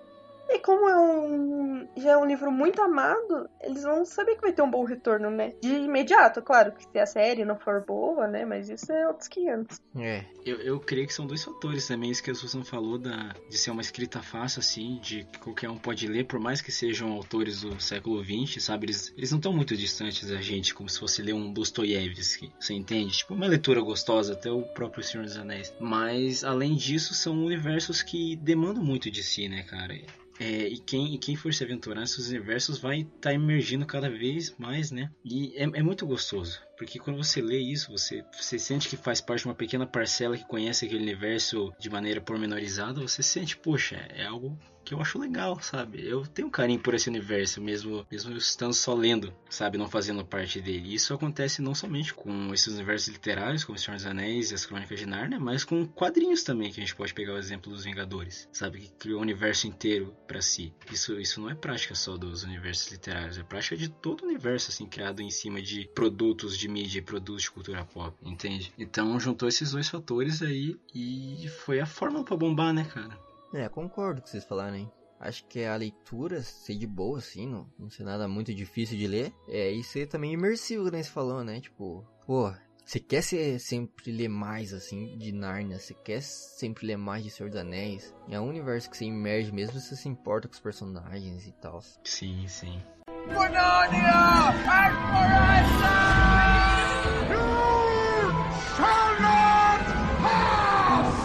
[0.50, 4.52] E como é um já é um livro muito amado, eles vão saber que vai
[4.52, 5.54] ter um bom retorno, né?
[5.62, 8.46] De imediato, claro, que se a série não for boa, né?
[8.46, 9.80] Mas isso é outros 500.
[9.98, 10.26] É.
[10.46, 13.58] Eu, eu creio que são dois fatores também, isso que a Susan falou da, de
[13.58, 17.12] ser uma escrita fácil, assim, de que qualquer um pode ler, por mais que sejam
[17.12, 18.88] autores do século XX, sabe?
[18.88, 22.74] Eles, eles não estão muito distantes da gente, como se fosse ler um Dostoiévski, você
[22.74, 23.18] entende?
[23.18, 25.74] Tipo, uma leitura gostosa, até o próprio Senhor dos Anéis.
[25.80, 30.00] Mas, além disso, são universos que demandam muito de si, né, cara?
[30.40, 34.10] É, e quem, e quem for se aventurar nesses universos vai estar tá emergindo cada
[34.10, 35.12] vez mais, né?
[35.24, 39.20] E é, é, muito gostoso, porque quando você lê isso, você, você sente que faz
[39.20, 43.98] parte de uma pequena parcela que conhece aquele universo de maneira pormenorizada, você sente, poxa,
[44.16, 46.08] é algo que eu acho legal, sabe?
[46.08, 49.78] Eu tenho carinho por esse universo, mesmo, mesmo estando só lendo, sabe?
[49.78, 50.94] Não fazendo parte dele.
[50.94, 54.66] Isso acontece não somente com esses universos literários, como O Senhor dos Anéis e as
[54.66, 57.84] Crônicas de Narnia, mas com quadrinhos também, que a gente pode pegar o exemplo dos
[57.84, 58.80] Vingadores, sabe?
[58.80, 60.74] Que criou o universo inteiro para si.
[60.92, 64.72] Isso, isso não é prática só dos universos literários, é prática de todo o universo,
[64.72, 68.74] assim, criado em cima de produtos de mídia e produtos de cultura pop, entende?
[68.78, 73.18] Então juntou esses dois fatores aí e foi a fórmula para bombar, né, cara?
[73.54, 74.92] É, concordo com o que vocês falaram, hein?
[75.20, 79.06] Acho que a leitura ser de boa, assim, não, não ser nada muito difícil de
[79.06, 79.34] ler.
[79.50, 81.60] É, e ser também imersivo, que nem você falou, né?
[81.60, 82.54] Tipo, pô,
[82.86, 87.30] você quer ser, sempre ler mais, assim, de Narnia, você quer sempre ler mais de
[87.30, 88.16] Senhor dos Anéis.
[88.30, 91.84] É um universo que você imerge mesmo, você se importa com os personagens e tal.
[92.04, 92.82] Sim, sim.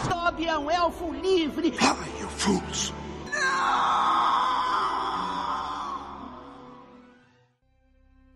[0.08, 1.72] Toby é um elfo livre.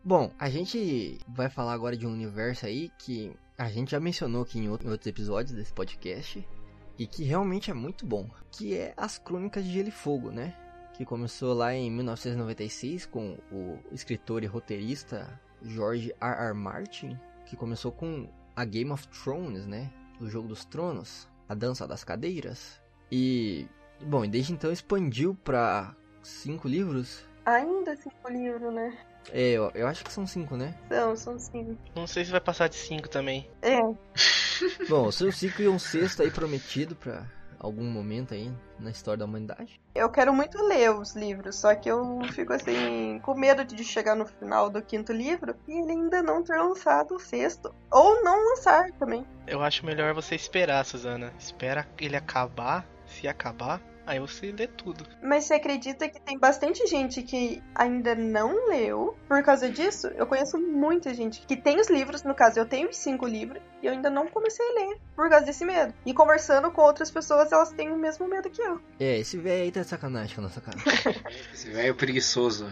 [0.05, 4.43] Bom, a gente vai falar agora de um universo aí que a gente já mencionou
[4.43, 6.47] aqui em outros episódios desse podcast
[6.99, 10.55] e que realmente é muito bom, que é as Crônicas de Gelo e Fogo, né?
[10.99, 16.49] Que começou lá em 1996 com o escritor e roteirista George R.
[16.49, 16.55] R.
[16.55, 19.93] Martin, que começou com a Game of Thrones, né?
[20.21, 22.83] O Jogo dos Tronos, a Dança das Cadeiras.
[23.13, 23.69] E,
[24.03, 27.25] bom, e desde então expandiu para cinco livros.
[27.47, 28.99] Ainda cinco livros, né?
[29.33, 30.75] É, eu, eu acho que são cinco, né?
[30.89, 31.79] São, são cinco.
[31.95, 33.49] Não sei se vai passar de 5 também.
[33.63, 33.79] É,
[34.89, 37.27] Bom, são cinco e um sexto aí prometido pra
[37.59, 39.81] algum momento aí na história da humanidade.
[39.95, 44.15] eu quero muito ler os livros, só que eu fico assim, com medo de chegar
[44.15, 47.75] no final do quinto livro e ele ainda não ter lançado o sexto.
[47.91, 49.27] Ou não lançar também.
[49.47, 51.33] Eu acho melhor você esperar, Suzana.
[51.39, 52.87] Espera ele acabar.
[53.07, 55.07] Se acabar, aí você lê tudo.
[55.23, 60.09] Mas você acredita que tem bastante gente que ainda não leu por causa disso?
[60.09, 63.63] Eu conheço muita gente que tem os livros, no caso, eu tenho os cinco livros
[63.83, 65.93] e eu ainda não comecei a ler por causa desse medo.
[66.07, 68.81] E conversando com outras pessoas, elas têm o mesmo medo que eu.
[68.99, 70.79] É, esse velho aí tá sacanagem com a nossa cara.
[71.53, 72.67] Esse velho preguiçoso.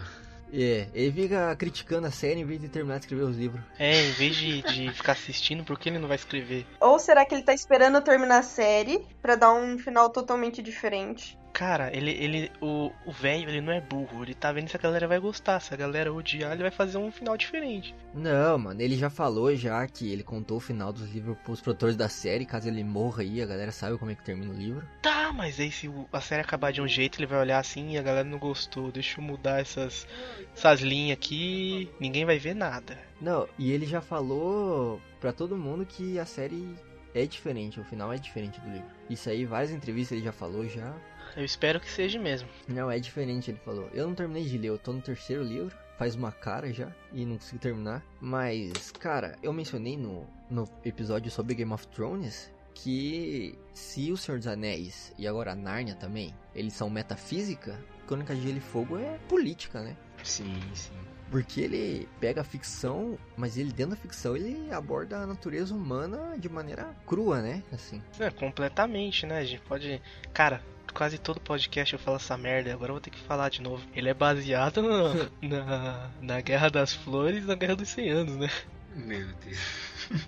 [0.53, 3.61] É, ele fica criticando a série em vez de terminar de escrever os livros.
[3.77, 6.65] É, em vez de, de ficar assistindo, por que ele não vai escrever?
[6.79, 11.37] Ou será que ele tá esperando terminar a série pra dar um final totalmente diferente?
[11.53, 14.23] Cara, ele, ele, o velho, ele não é burro.
[14.23, 15.59] Ele tá vendo se a galera vai gostar.
[15.59, 17.95] Se a galera odiar, ele vai fazer um final diferente.
[18.13, 21.95] Não, mano, ele já falou já que ele contou o final dos livros pros produtores
[21.95, 24.87] da série, caso ele morra aí, a galera sabe como é que termina o livro.
[25.01, 27.97] Tá, mas aí se a série acabar de um jeito, ele vai olhar assim e
[27.97, 28.91] a galera não gostou.
[28.91, 30.07] Deixa eu mudar essas,
[30.55, 31.89] essas linhas aqui.
[31.99, 32.97] Ninguém vai ver nada.
[33.19, 36.75] Não, e ele já falou pra todo mundo que a série
[37.13, 38.87] é diferente, o final é diferente do livro.
[39.09, 40.93] Isso aí, várias entrevistas ele já falou já.
[41.37, 42.49] Eu espero que seja mesmo.
[42.67, 43.87] Não, é diferente, ele falou.
[43.93, 47.25] Eu não terminei de ler, eu tô no terceiro livro, faz uma cara já, e
[47.25, 48.03] não consigo terminar.
[48.19, 54.39] Mas, cara, eu mencionei no, no episódio sobre Game of Thrones que se o Senhor
[54.39, 58.97] dos Anéis e agora a Nárnia também, eles são metafísica, Crônica de Gelo e Fogo
[58.97, 59.95] é política, né?
[60.23, 60.93] Sim, sim.
[61.29, 66.35] Porque ele pega a ficção, mas ele dentro da ficção ele aborda a natureza humana
[66.37, 67.61] de maneira crua, né?
[67.71, 68.01] Assim.
[68.19, 69.39] É, completamente, né?
[69.39, 70.01] A gente pode.
[70.33, 73.61] Cara, quase todo podcast eu falo essa merda, agora eu vou ter que falar de
[73.61, 73.85] novo.
[73.95, 78.37] Ele é baseado no- na, na Guerra das Flores e na Guerra dos 100 Anos,
[78.37, 78.49] né?
[78.95, 79.59] Meu Deus.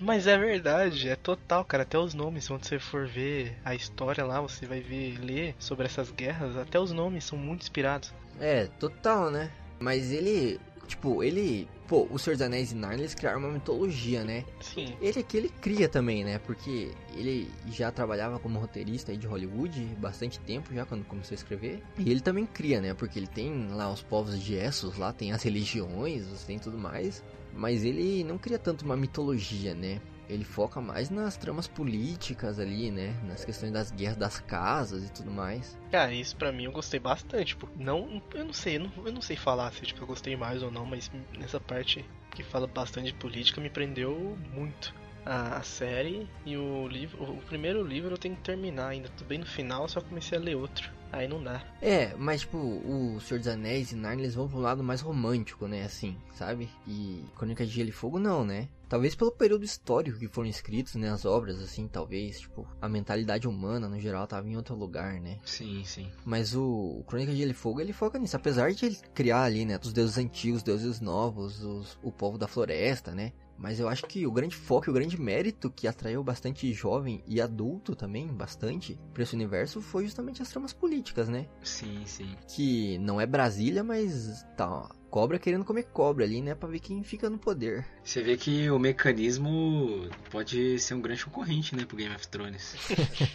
[0.00, 1.84] Mas é verdade, é total, cara.
[1.84, 5.86] Até os nomes, quando você for ver a história lá, você vai ver, ler sobre
[5.86, 8.12] essas guerras, até os nomes são muito inspirados.
[8.40, 9.50] É, total, né?
[9.78, 14.24] Mas ele, tipo, ele, pô, o Senhor dos Anéis e Narnia eles criaram uma mitologia,
[14.24, 14.44] né?
[14.60, 14.96] Sim.
[15.00, 16.38] Ele aqui ele cria também, né?
[16.38, 21.36] Porque ele já trabalhava como roteirista aí de Hollywood bastante tempo já quando começou a
[21.36, 21.82] escrever.
[21.98, 22.94] E ele também cria, né?
[22.94, 27.22] Porque ele tem lá os povos de Essos, lá tem as religiões, tem tudo mais.
[27.52, 30.00] Mas ele não cria tanto uma mitologia, né?
[30.28, 33.14] Ele foca mais nas tramas políticas ali, né?
[33.24, 35.78] Nas questões das guerras das casas e tudo mais.
[35.90, 37.48] Cara, isso pra mim eu gostei bastante.
[37.48, 40.36] Tipo, não, eu não sei, eu não, eu não sei falar se tipo, eu gostei
[40.36, 44.94] mais ou não, mas nessa parte que fala bastante de política me prendeu muito.
[45.26, 47.22] A, série e o livro.
[47.22, 49.08] O primeiro livro eu tenho que terminar ainda.
[49.08, 50.90] Tô bem no final, só comecei a ler outro.
[51.14, 51.62] Aí não dá.
[51.80, 55.68] É, mas tipo, o Senhor dos Anéis e Narnia eles vão pro lado mais romântico,
[55.68, 56.68] né, assim, sabe?
[56.86, 58.68] E Crônica de Gelo e Fogo não, né?
[58.88, 63.46] Talvez pelo período histórico que foram escritos, né, as obras, assim, talvez, tipo, a mentalidade
[63.46, 65.38] humana, no geral, tava em outro lugar, né?
[65.44, 66.10] Sim, sim.
[66.24, 69.64] Mas o Crônica de Gelo e Fogo, ele foca nisso, apesar de ele criar ali,
[69.64, 73.32] né, os deuses antigos, deuses novos, os, o povo da floresta, né?
[73.56, 77.22] Mas eu acho que o grande foco e o grande mérito que atraiu bastante jovem
[77.26, 81.46] e adulto também, bastante, pra esse universo foi justamente as tramas políticas, né?
[81.62, 82.36] Sim, sim.
[82.48, 86.54] Que não é Brasília, mas tá, cobra querendo comer cobra ali, né?
[86.54, 87.86] Pra ver quem fica no poder.
[88.02, 92.74] Você vê que o mecanismo pode ser um grande concorrente, né, pro Game of Thrones.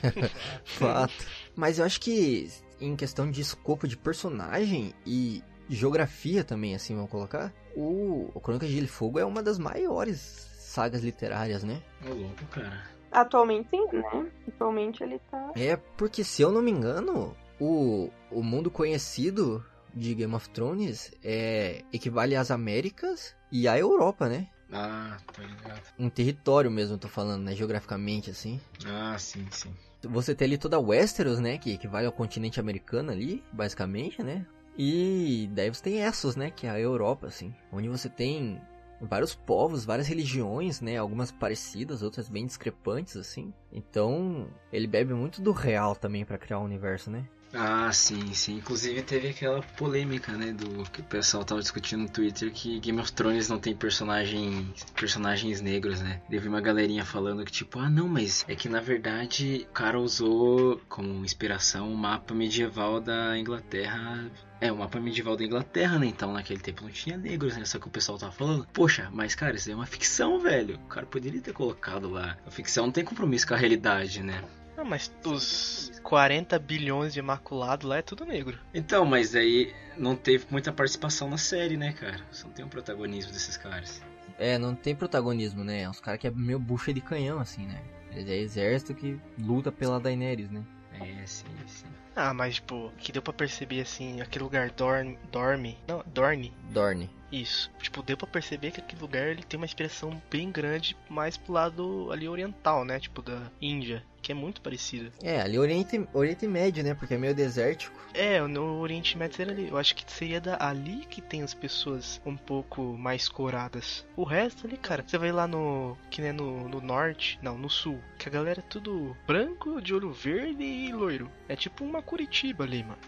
[0.65, 1.25] Fato.
[1.55, 2.49] Mas eu acho que
[2.81, 8.65] em questão de escopo de personagem e geografia também, assim, vamos colocar, o, o Crônica
[8.67, 10.19] de Gelo e Fogo é uma das maiores
[10.59, 11.81] sagas literárias, né?
[12.05, 12.83] Ô louco, cara.
[13.11, 14.29] Atualmente sim, né?
[14.47, 15.51] Atualmente ele tá.
[15.55, 21.11] É porque, se eu não me engano, o, o mundo conhecido de Game of Thrones
[21.23, 24.47] é equivale às Américas e à Europa, né?
[24.71, 25.81] Ah, tô ligado.
[25.97, 27.55] Um território mesmo, eu tô falando, né?
[27.55, 28.61] Geograficamente, assim.
[28.85, 29.73] Ah, sim, sim.
[30.03, 31.57] Você tem ali toda a Westeros, né?
[31.57, 34.45] Que equivale ao continente americano ali, basicamente, né?
[34.81, 36.49] E daí você tem Essos, né?
[36.49, 37.53] Que é a Europa, assim.
[37.69, 38.61] Onde você tem
[39.01, 40.95] vários povos, várias religiões, né?
[40.95, 43.53] Algumas parecidas, outras bem discrepantes, assim.
[43.73, 47.27] Então, ele bebe muito do real também pra criar o universo, né?
[47.53, 48.57] Ah, sim, sim.
[48.57, 52.99] Inclusive teve aquela polêmica, né, do que o pessoal tava discutindo no Twitter que Game
[52.99, 56.21] of Thrones não tem personagens, personagens negros, né?
[56.29, 59.99] Teve uma galerinha falando que tipo, ah, não, mas é que na verdade o cara
[59.99, 64.29] usou como inspiração o mapa medieval da Inglaterra.
[64.61, 66.05] É, o mapa medieval da Inglaterra, né?
[66.05, 67.65] Então naquele tempo não tinha negros, né?
[67.65, 70.75] Só que o pessoal tava falando, poxa, mas cara, isso é uma ficção, velho.
[70.75, 72.37] O cara poderia ter colocado lá.
[72.45, 74.43] A ficção não tem compromisso com a realidade, né?
[74.79, 78.57] Não, mas os 40 bilhões de imaculado lá é tudo negro.
[78.73, 82.25] Então, mas aí não teve muita participação na série, né, cara?
[82.31, 84.01] Só não tem um protagonismo desses caras.
[84.37, 85.81] É, não tem protagonismo, né?
[85.81, 87.81] É uns caras que é meio bucha de canhão, assim, né?
[88.13, 90.63] Eles é exército que luta pela Daenerys, né?
[90.93, 91.87] É, sim, sim.
[92.15, 95.19] Ah, mas tipo, que deu pra perceber assim, aquele lugar dorme.
[95.29, 95.77] Dorme.
[95.89, 96.53] Não, Dorne.
[96.69, 97.09] Dorne.
[97.31, 97.69] Isso.
[97.79, 101.53] Tipo, deu pra perceber que aquele lugar ele tem uma inspiração bem grande mais pro
[101.53, 102.99] lado ali oriental, né?
[102.99, 104.03] Tipo, da Índia.
[104.29, 105.11] Que é muito parecido.
[105.23, 106.93] É, ali Oriente, Oriente Médio, né?
[106.93, 107.99] Porque é meio desértico.
[108.13, 109.69] É, no Oriente Médio seria ali.
[109.69, 114.05] Eu acho que seria da, ali que tem as pessoas um pouco mais coradas.
[114.15, 115.97] O resto ali, cara, você vai lá no.
[116.11, 117.99] Que nem no, no norte, não, no sul.
[118.19, 121.31] Que a galera é tudo branco, de olho verde e loiro.
[121.47, 122.99] É tipo uma Curitiba ali, mano.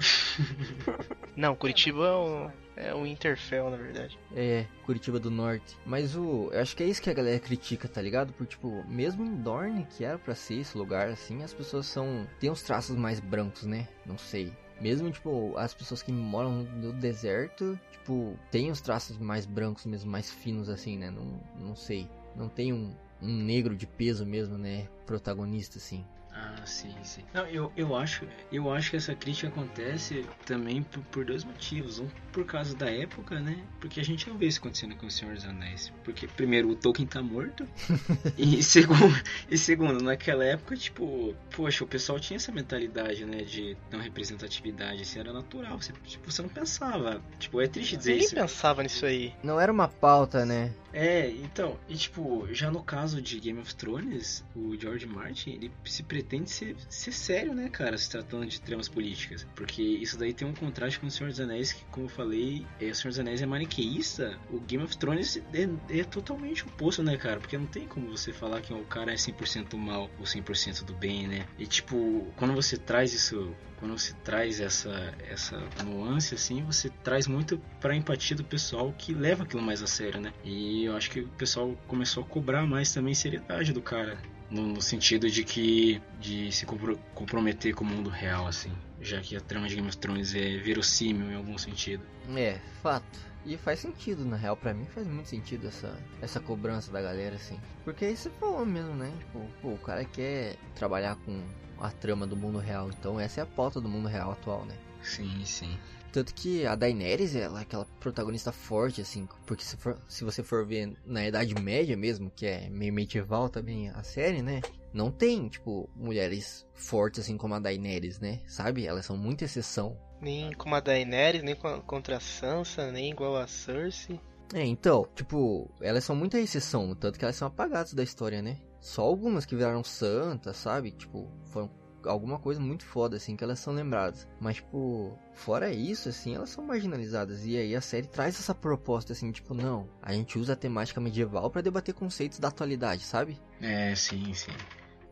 [1.38, 2.52] não, Curitiba é um.
[2.76, 4.18] É o Interfell, na verdade.
[4.36, 5.78] É, Curitiba do Norte.
[5.86, 6.50] Mas o.
[6.52, 8.34] Eu acho que é isso que a galera critica, tá ligado?
[8.34, 12.28] Porque, tipo, mesmo em Dorne, que era pra ser esse lugar assim, as pessoas são.
[12.40, 13.88] tem uns traços mais brancos, né?
[14.06, 14.54] Não sei.
[14.80, 20.10] Mesmo, tipo, as pessoas que moram no deserto, tipo, tem os traços mais brancos mesmo,
[20.10, 21.12] mais finos assim, né?
[21.12, 22.10] Não, não sei.
[22.36, 24.88] Não tem um, um negro de peso mesmo, né?
[25.06, 26.04] Protagonista, assim.
[26.34, 27.24] Ah, sim, sim.
[27.34, 32.00] Não, eu, eu acho, eu acho que essa crítica acontece também por, por dois motivos.
[32.00, 33.58] Um por causa da época, né?
[33.80, 35.92] Porque a gente não vê isso acontecendo com o Senhor dos Anéis.
[36.04, 37.68] Porque primeiro o Tolkien tá morto
[38.38, 39.14] e segundo,
[39.50, 45.02] e segundo, naquela época, tipo, poxa, o pessoal tinha essa mentalidade, né, de não representatividade,
[45.02, 45.82] assim, era natural.
[45.82, 47.22] Você, tipo, você não pensava.
[47.40, 48.36] Tipo, é triste dizer Ninguém isso.
[48.36, 49.34] pensava nisso aí.
[49.44, 50.72] Não era uma pauta, né?
[50.94, 55.72] É, então, e tipo, já no caso de Game of Thrones, o George Martin, ele
[55.86, 59.48] se pretende ser, ser sério, né, cara, se tratando de tramas políticas.
[59.56, 62.66] Porque isso daí tem um contraste com o Senhor dos Anéis, que, como eu falei,
[62.80, 67.04] é, o Senhor dos Anéis é maniqueísta, o Game of Thrones é, é totalmente oposto,
[67.04, 67.40] né, cara?
[67.40, 70.94] Porque não tem como você falar que o cara é 100% mal ou 100% do
[70.94, 71.48] bem, né?
[71.58, 77.26] E tipo, quando você traz isso quando você traz essa essa nuance assim, você traz
[77.28, 80.32] muito pra empatia do pessoal que leva aquilo mais a sério, né?
[80.44, 84.18] E eu acho que o pessoal começou a cobrar mais também seriedade do cara,
[84.52, 88.72] no, no sentido de que de se compro- comprometer com o mundo real assim,
[89.02, 92.06] já que a trama de Game of Thrones é verossímil em algum sentido.
[92.38, 93.31] É, fato.
[93.44, 97.36] E faz sentido, na real, pra mim faz muito sentido essa, essa cobrança da galera,
[97.36, 97.60] assim.
[97.84, 99.12] Porque aí você falou mesmo, né?
[99.20, 101.44] Tipo, pô, o cara quer trabalhar com
[101.80, 104.78] a trama do mundo real, então essa é a pauta do mundo real atual, né?
[105.02, 105.80] Sim, sim.
[106.12, 110.44] Tanto que a Daenerys, ela é aquela protagonista forte, assim, porque se, for- se você
[110.44, 114.64] for ver na Idade Média mesmo, que é meio medieval também a série, né?
[114.94, 118.42] Não tem, tipo, mulheres fortes assim como a Daenerys, né?
[118.46, 118.86] Sabe?
[118.86, 119.98] Elas são muita exceção.
[120.22, 124.20] Nem como a Daenerys, nem com contra a Sansa, nem igual a Cersei.
[124.54, 128.58] É, então, tipo, elas são muita exceção, tanto que elas são apagadas da história, né?
[128.80, 130.92] Só algumas que viraram santas, sabe?
[130.92, 131.70] Tipo, foram
[132.06, 134.28] alguma coisa muito foda, assim, que elas são lembradas.
[134.40, 137.46] Mas, tipo, fora isso, assim, elas são marginalizadas.
[137.46, 141.00] E aí a série traz essa proposta, assim, tipo, não, a gente usa a temática
[141.00, 143.40] medieval pra debater conceitos da atualidade, sabe?
[143.62, 144.52] É, sim, sim.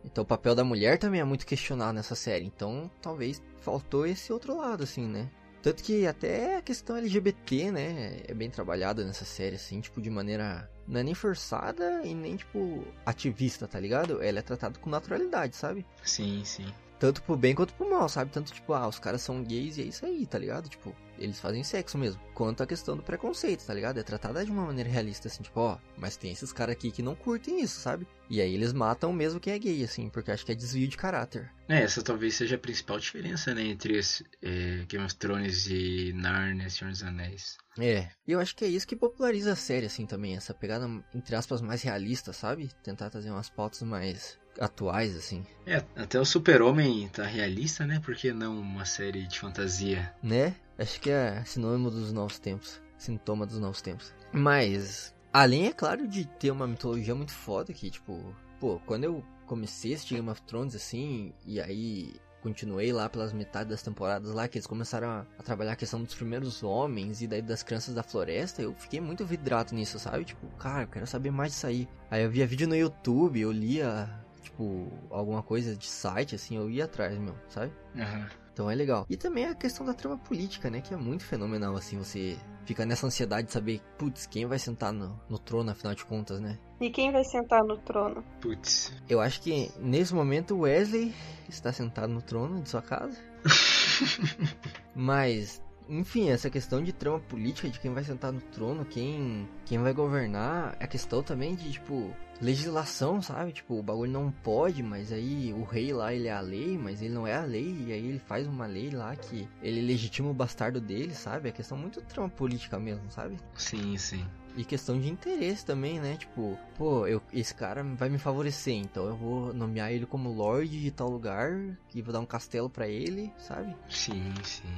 [0.03, 2.45] Então o papel da mulher também é muito questionado nessa série.
[2.45, 5.29] Então talvez faltou esse outro lado, assim, né?
[5.61, 10.09] Tanto que até a questão LGBT, né, é bem trabalhada nessa série, assim, tipo, de
[10.09, 10.69] maneira.
[10.87, 14.23] Não é nem forçada e nem, tipo, ativista, tá ligado?
[14.23, 15.85] Ela é tratada com naturalidade, sabe?
[16.03, 16.73] Sim, sim.
[16.97, 18.31] Tanto pro bem quanto pro mal, sabe?
[18.31, 20.69] Tanto, tipo, ah, os caras são gays e é isso aí, tá ligado?
[20.69, 22.21] Tipo, eles fazem sexo mesmo.
[22.33, 23.99] Quanto a questão do preconceito, tá ligado?
[23.99, 27.03] É tratada de uma maneira realista, assim, tipo, ó, mas tem esses caras aqui que
[27.03, 28.07] não curtem isso, sabe?
[28.29, 30.97] E aí eles matam mesmo quem é gay, assim, porque acho que é desvio de
[30.97, 31.51] caráter.
[31.67, 36.13] É, essa talvez seja a principal diferença, né, entre esse, é, Game of Thrones e
[36.13, 37.57] Narnia, Senhor dos Anéis.
[37.77, 40.35] É, e eu acho que é isso que populariza a série, assim, também.
[40.35, 42.69] Essa pegada, entre aspas, mais realista, sabe?
[42.83, 45.45] Tentar trazer umas pautas mais atuais, assim.
[45.65, 47.99] É, até o Super-Homem tá realista, né?
[48.03, 50.13] Por que não uma série de fantasia?
[50.21, 50.55] Né?
[50.79, 52.81] Acho que é sinônimo dos novos tempos.
[52.97, 54.13] Sintoma dos novos tempos.
[54.31, 59.23] Mas, além, é claro, de ter uma mitologia muito foda que, tipo, pô, quando eu
[59.45, 64.47] comecei assistir Game of Thrones, assim, e aí continuei lá pelas metades das temporadas lá,
[64.47, 68.03] que eles começaram a, trabalhar a questão dos primeiros homens e daí das crianças da
[68.03, 70.23] floresta, eu fiquei muito vidrado nisso, sabe?
[70.23, 71.89] Tipo, cara, eu quero saber mais disso aí.
[72.09, 74.09] Aí eu via vídeo no YouTube, eu lia,
[74.41, 77.73] tipo, alguma coisa de site, assim, eu ia atrás, meu, sabe?
[77.97, 78.29] Aham.
[78.59, 79.05] Então é legal.
[79.09, 80.81] E também a questão da trama política, né?
[80.81, 84.91] Que é muito fenomenal, assim, você fica nessa ansiedade de saber, putz, quem vai sentar
[84.91, 86.59] no, no trono, afinal de contas, né?
[86.81, 88.21] E quem vai sentar no trono?
[88.41, 88.91] Putz.
[89.07, 91.15] Eu acho que nesse momento o Wesley
[91.47, 93.17] está sentado no trono de sua casa.
[94.93, 99.79] Mas, enfim, essa questão de trama política, de quem vai sentar no trono, quem, quem
[99.79, 103.51] vai governar, a questão também de, tipo, legislação, sabe?
[103.51, 107.01] Tipo, o bagulho não pode, mas aí o rei lá, ele é a lei, mas
[107.01, 110.29] ele não é a lei, e aí ele faz uma lei lá que ele legitima
[110.29, 111.49] o bastardo dele, sabe?
[111.49, 113.37] É questão muito trama política mesmo, sabe?
[113.55, 114.25] Sim, sim.
[114.55, 116.17] E questão de interesse também, né?
[116.17, 120.79] Tipo, pô, eu, esse cara vai me favorecer, então eu vou nomear ele como Lorde
[120.81, 121.51] de tal lugar
[121.93, 123.75] e vou dar um castelo pra ele, sabe?
[123.89, 124.69] Sim, sim.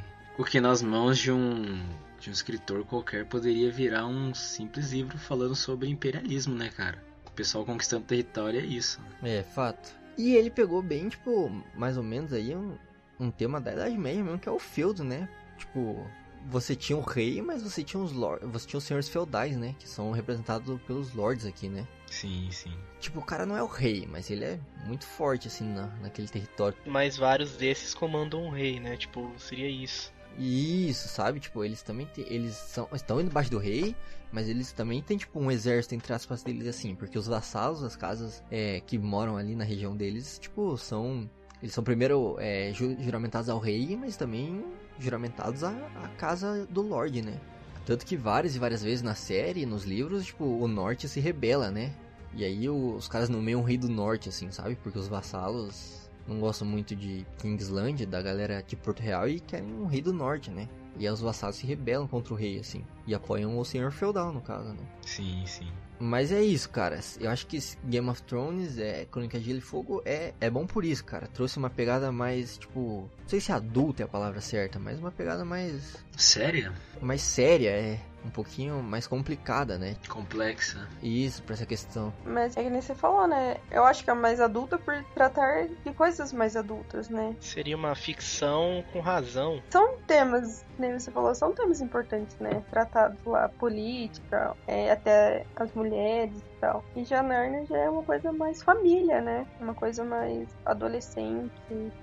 [0.42, 1.86] O que nas mãos de um
[2.20, 6.98] de um escritor qualquer poderia virar um simples livro falando sobre imperialismo, né, cara?
[7.28, 9.00] O pessoal conquistando território é isso.
[9.22, 9.96] É, fato.
[10.18, 12.76] E ele pegou bem, tipo, mais ou menos aí um,
[13.20, 15.30] um tema da Idade Média mesmo, que é o feudo, né?
[15.60, 16.10] Tipo,
[16.48, 19.76] você tinha o rei, mas você tinha os lords, você tinha os senhores feudais, né?
[19.78, 21.88] Que são representados pelos lords aqui, né?
[22.08, 22.74] Sim, sim.
[23.00, 26.28] Tipo, o cara não é o rei, mas ele é muito forte, assim, na, naquele
[26.28, 26.76] território.
[26.84, 28.98] Mas vários desses comandam um rei, né?
[28.98, 30.12] Tipo, seria isso.
[30.38, 31.40] Isso, sabe?
[31.40, 33.96] Tipo, eles também têm, eles são, estão embaixo do rei,
[34.32, 37.96] mas eles também têm, tipo, um exército entre aspas deles, assim, porque os vassalos, as
[37.96, 41.30] casas é, que moram ali na região deles, tipo, são.
[41.62, 44.64] Eles são primeiro é, ju- juramentados ao rei, mas também
[44.98, 45.70] juramentados à,
[46.04, 47.40] à casa do Lorde, né?
[47.86, 51.70] Tanto que várias e várias vezes na série, nos livros, tipo, o norte se rebela,
[51.70, 51.94] né?
[52.34, 54.76] E aí os caras nomeiam o rei do norte, assim, sabe?
[54.76, 59.72] Porque os vassalos não gostam muito de Kingsland, da galera de Porto Real, e querem
[59.74, 60.68] um rei do norte, né?
[60.98, 62.84] E os vassalos se rebelam contra o rei, assim.
[63.08, 64.84] E apoiam o senhor feudal, no caso, né?
[65.06, 65.68] Sim, sim.
[66.00, 67.00] Mas é isso, cara.
[67.20, 70.66] Eu acho que Game of Thrones, é Crônica de Gelo e Fogo, é, é bom
[70.66, 71.28] por isso, cara.
[71.28, 73.10] Trouxe uma pegada mais, tipo...
[73.22, 75.96] Não sei se adulta é a palavra certa, mas uma pegada mais...
[76.18, 76.74] Séria?
[77.00, 78.00] Mais séria, é.
[78.26, 79.96] Um pouquinho mais complicada, né?
[80.08, 80.88] Complexa.
[81.02, 82.14] Isso, pra essa questão.
[82.26, 83.58] Mas é que nem você falou, né?
[83.70, 87.36] Eu acho que é mais adulta por tratar de coisas mais adultas, né?
[87.40, 89.62] Seria uma ficção com razão.
[89.70, 92.64] São temas, nem você falou, são temas importantes, né?
[92.70, 96.84] Tratados lá, política, é, até as mulheres e tal.
[96.96, 99.46] E já Narnia já é uma coisa mais família, né?
[99.60, 101.52] Uma coisa mais adolescente,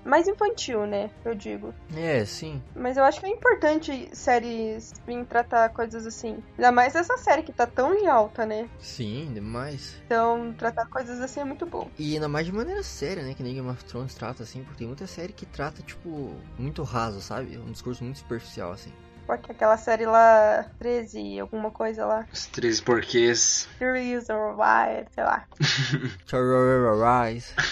[0.03, 1.09] mais infantil, né?
[1.23, 1.73] Eu digo.
[1.95, 2.61] É, sim.
[2.75, 6.43] Mas eu acho que é importante séries vir tratar coisas assim.
[6.57, 8.69] Ainda mais essa série que tá tão em alta, né?
[8.79, 9.95] Sim, demais.
[10.05, 11.89] Então, tratar coisas assim é muito bom.
[11.97, 13.33] E ainda mais de maneira séria, né?
[13.33, 16.83] Que nem Game of Thrones trata, assim, porque tem muita série que trata, tipo, muito
[16.83, 17.57] raso, sabe?
[17.57, 18.91] Um discurso muito superficial, assim.
[19.29, 22.25] Porque aquela série lá, 13, alguma coisa lá.
[22.33, 23.69] Os 13 porquês.
[23.77, 25.45] Curious or Why, sei lá.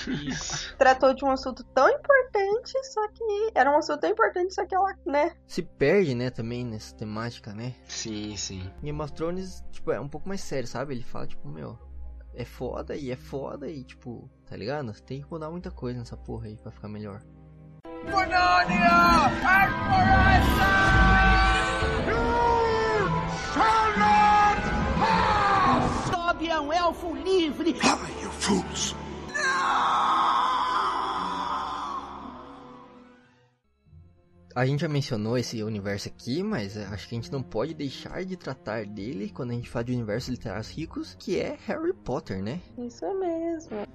[0.08, 0.78] Isso.
[0.78, 3.52] Tratou de um assunto tão importante, só que.
[3.56, 5.32] Era um assunto tão importante, só que ela, né?
[5.48, 7.74] Se perde, né, também nessa temática, né?
[7.88, 8.72] Sim, sim.
[8.84, 10.94] Game of Thrones, tipo, é um pouco mais sério, sabe?
[10.94, 11.76] Ele fala, tipo, meu,
[12.36, 14.94] é foda e é foda e, tipo, tá ligado?
[15.02, 17.20] Tem que mudar muita coisa nessa porra aí pra ficar melhor.
[18.06, 21.07] Dobby é
[26.60, 27.74] um elfo livre.
[27.74, 28.96] Fly, you fools!
[34.58, 37.76] A gente já mencionou esse universo aqui, mas é, acho que a gente não pode
[37.76, 41.94] deixar de tratar dele quando a gente fala de universos literários ricos, que é Harry
[41.94, 42.60] Potter, né?
[42.76, 43.88] Isso mesmo.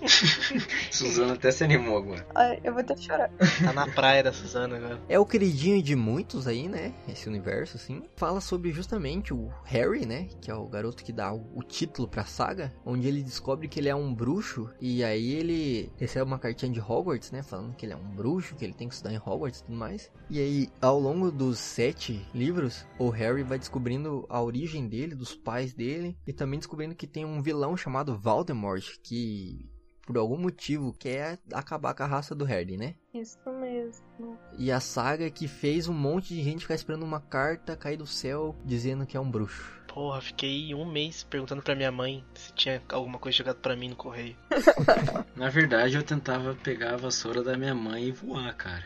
[0.90, 2.26] Suzana até se animou agora.
[2.34, 3.30] Ai, eu vou até chorar.
[3.62, 4.98] Tá na praia da Suzana agora.
[5.06, 6.94] É o queridinho de muitos aí, né?
[7.06, 8.02] Esse universo, assim.
[8.16, 10.28] Fala sobre justamente o Harry, né?
[10.40, 12.72] Que é o garoto que dá o, o título pra saga.
[12.86, 14.70] Onde ele descobre que ele é um bruxo.
[14.80, 17.42] E aí ele recebe uma cartinha de Hogwarts, né?
[17.42, 19.76] Falando que ele é um bruxo, que ele tem que estudar em Hogwarts e tudo
[19.76, 20.05] mais.
[20.28, 25.36] E aí, ao longo dos sete livros, o Harry vai descobrindo a origem dele, dos
[25.36, 26.18] pais dele.
[26.26, 28.84] E também descobrindo que tem um vilão chamado Voldemort.
[29.02, 29.70] Que...
[30.04, 32.94] Por algum motivo quer acabar com a raça do Harry, né?
[33.12, 34.38] Isso mesmo.
[34.56, 38.06] E a saga que fez um monte de gente ficar esperando uma carta cair do
[38.06, 39.84] céu dizendo que é um bruxo.
[39.96, 43.88] Porra, fiquei um mês perguntando pra minha mãe se tinha alguma coisa chegado pra mim
[43.88, 44.36] no correio.
[45.34, 48.84] Na verdade, eu tentava pegar a vassoura da minha mãe e voar, cara.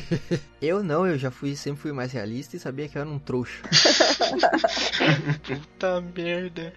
[0.60, 3.18] Eu não, eu já fui, sempre fui mais realista e sabia que eu era um
[3.18, 3.62] trouxa.
[5.42, 6.72] Puta merda.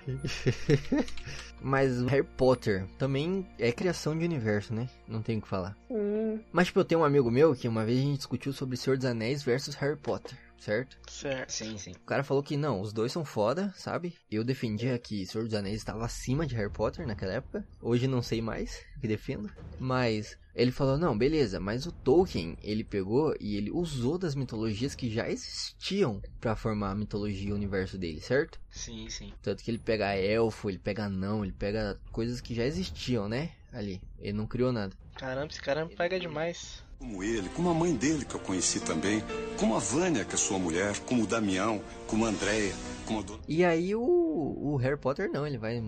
[1.62, 4.90] Mas Harry Potter também é criação de universo, né?
[5.08, 5.78] Não tem o que falar.
[5.88, 6.40] Sim.
[6.52, 8.98] Mas tipo, eu tenho um amigo meu que uma vez a gente discutiu sobre Senhor
[8.98, 10.98] dos Anéis versus Harry Potter, certo?
[11.10, 11.52] Certo.
[11.52, 11.92] Sim, sim.
[11.92, 14.16] O cara falou que não, os dois são foda, sabe?
[14.30, 17.66] Eu defendia que Senhor dos Anéis estava acima de Harry Potter naquela época.
[17.82, 19.50] Hoje não sei mais o que defendo.
[19.78, 24.96] Mas ele falou, não, beleza, mas o Tolkien, ele pegou e ele usou das mitologias
[24.96, 28.58] que já existiam pra formar a mitologia e o universo dele, certo?
[28.72, 29.34] Sim, sim.
[29.42, 33.52] Tanto que ele pega elfo, ele pega não, ele pega coisas que já existiam, né?
[33.74, 34.02] Ali.
[34.18, 34.96] Ele não criou nada.
[35.18, 36.85] Caramba, esse cara pega demais.
[36.98, 39.22] Como ele, como a mãe dele que eu conheci também,
[39.60, 42.74] como a Vânia, que é sua mulher, como o Damião, como a Andréia,
[43.06, 43.40] como a dona...
[43.48, 45.82] E aí o, o Harry Potter não, ele vai.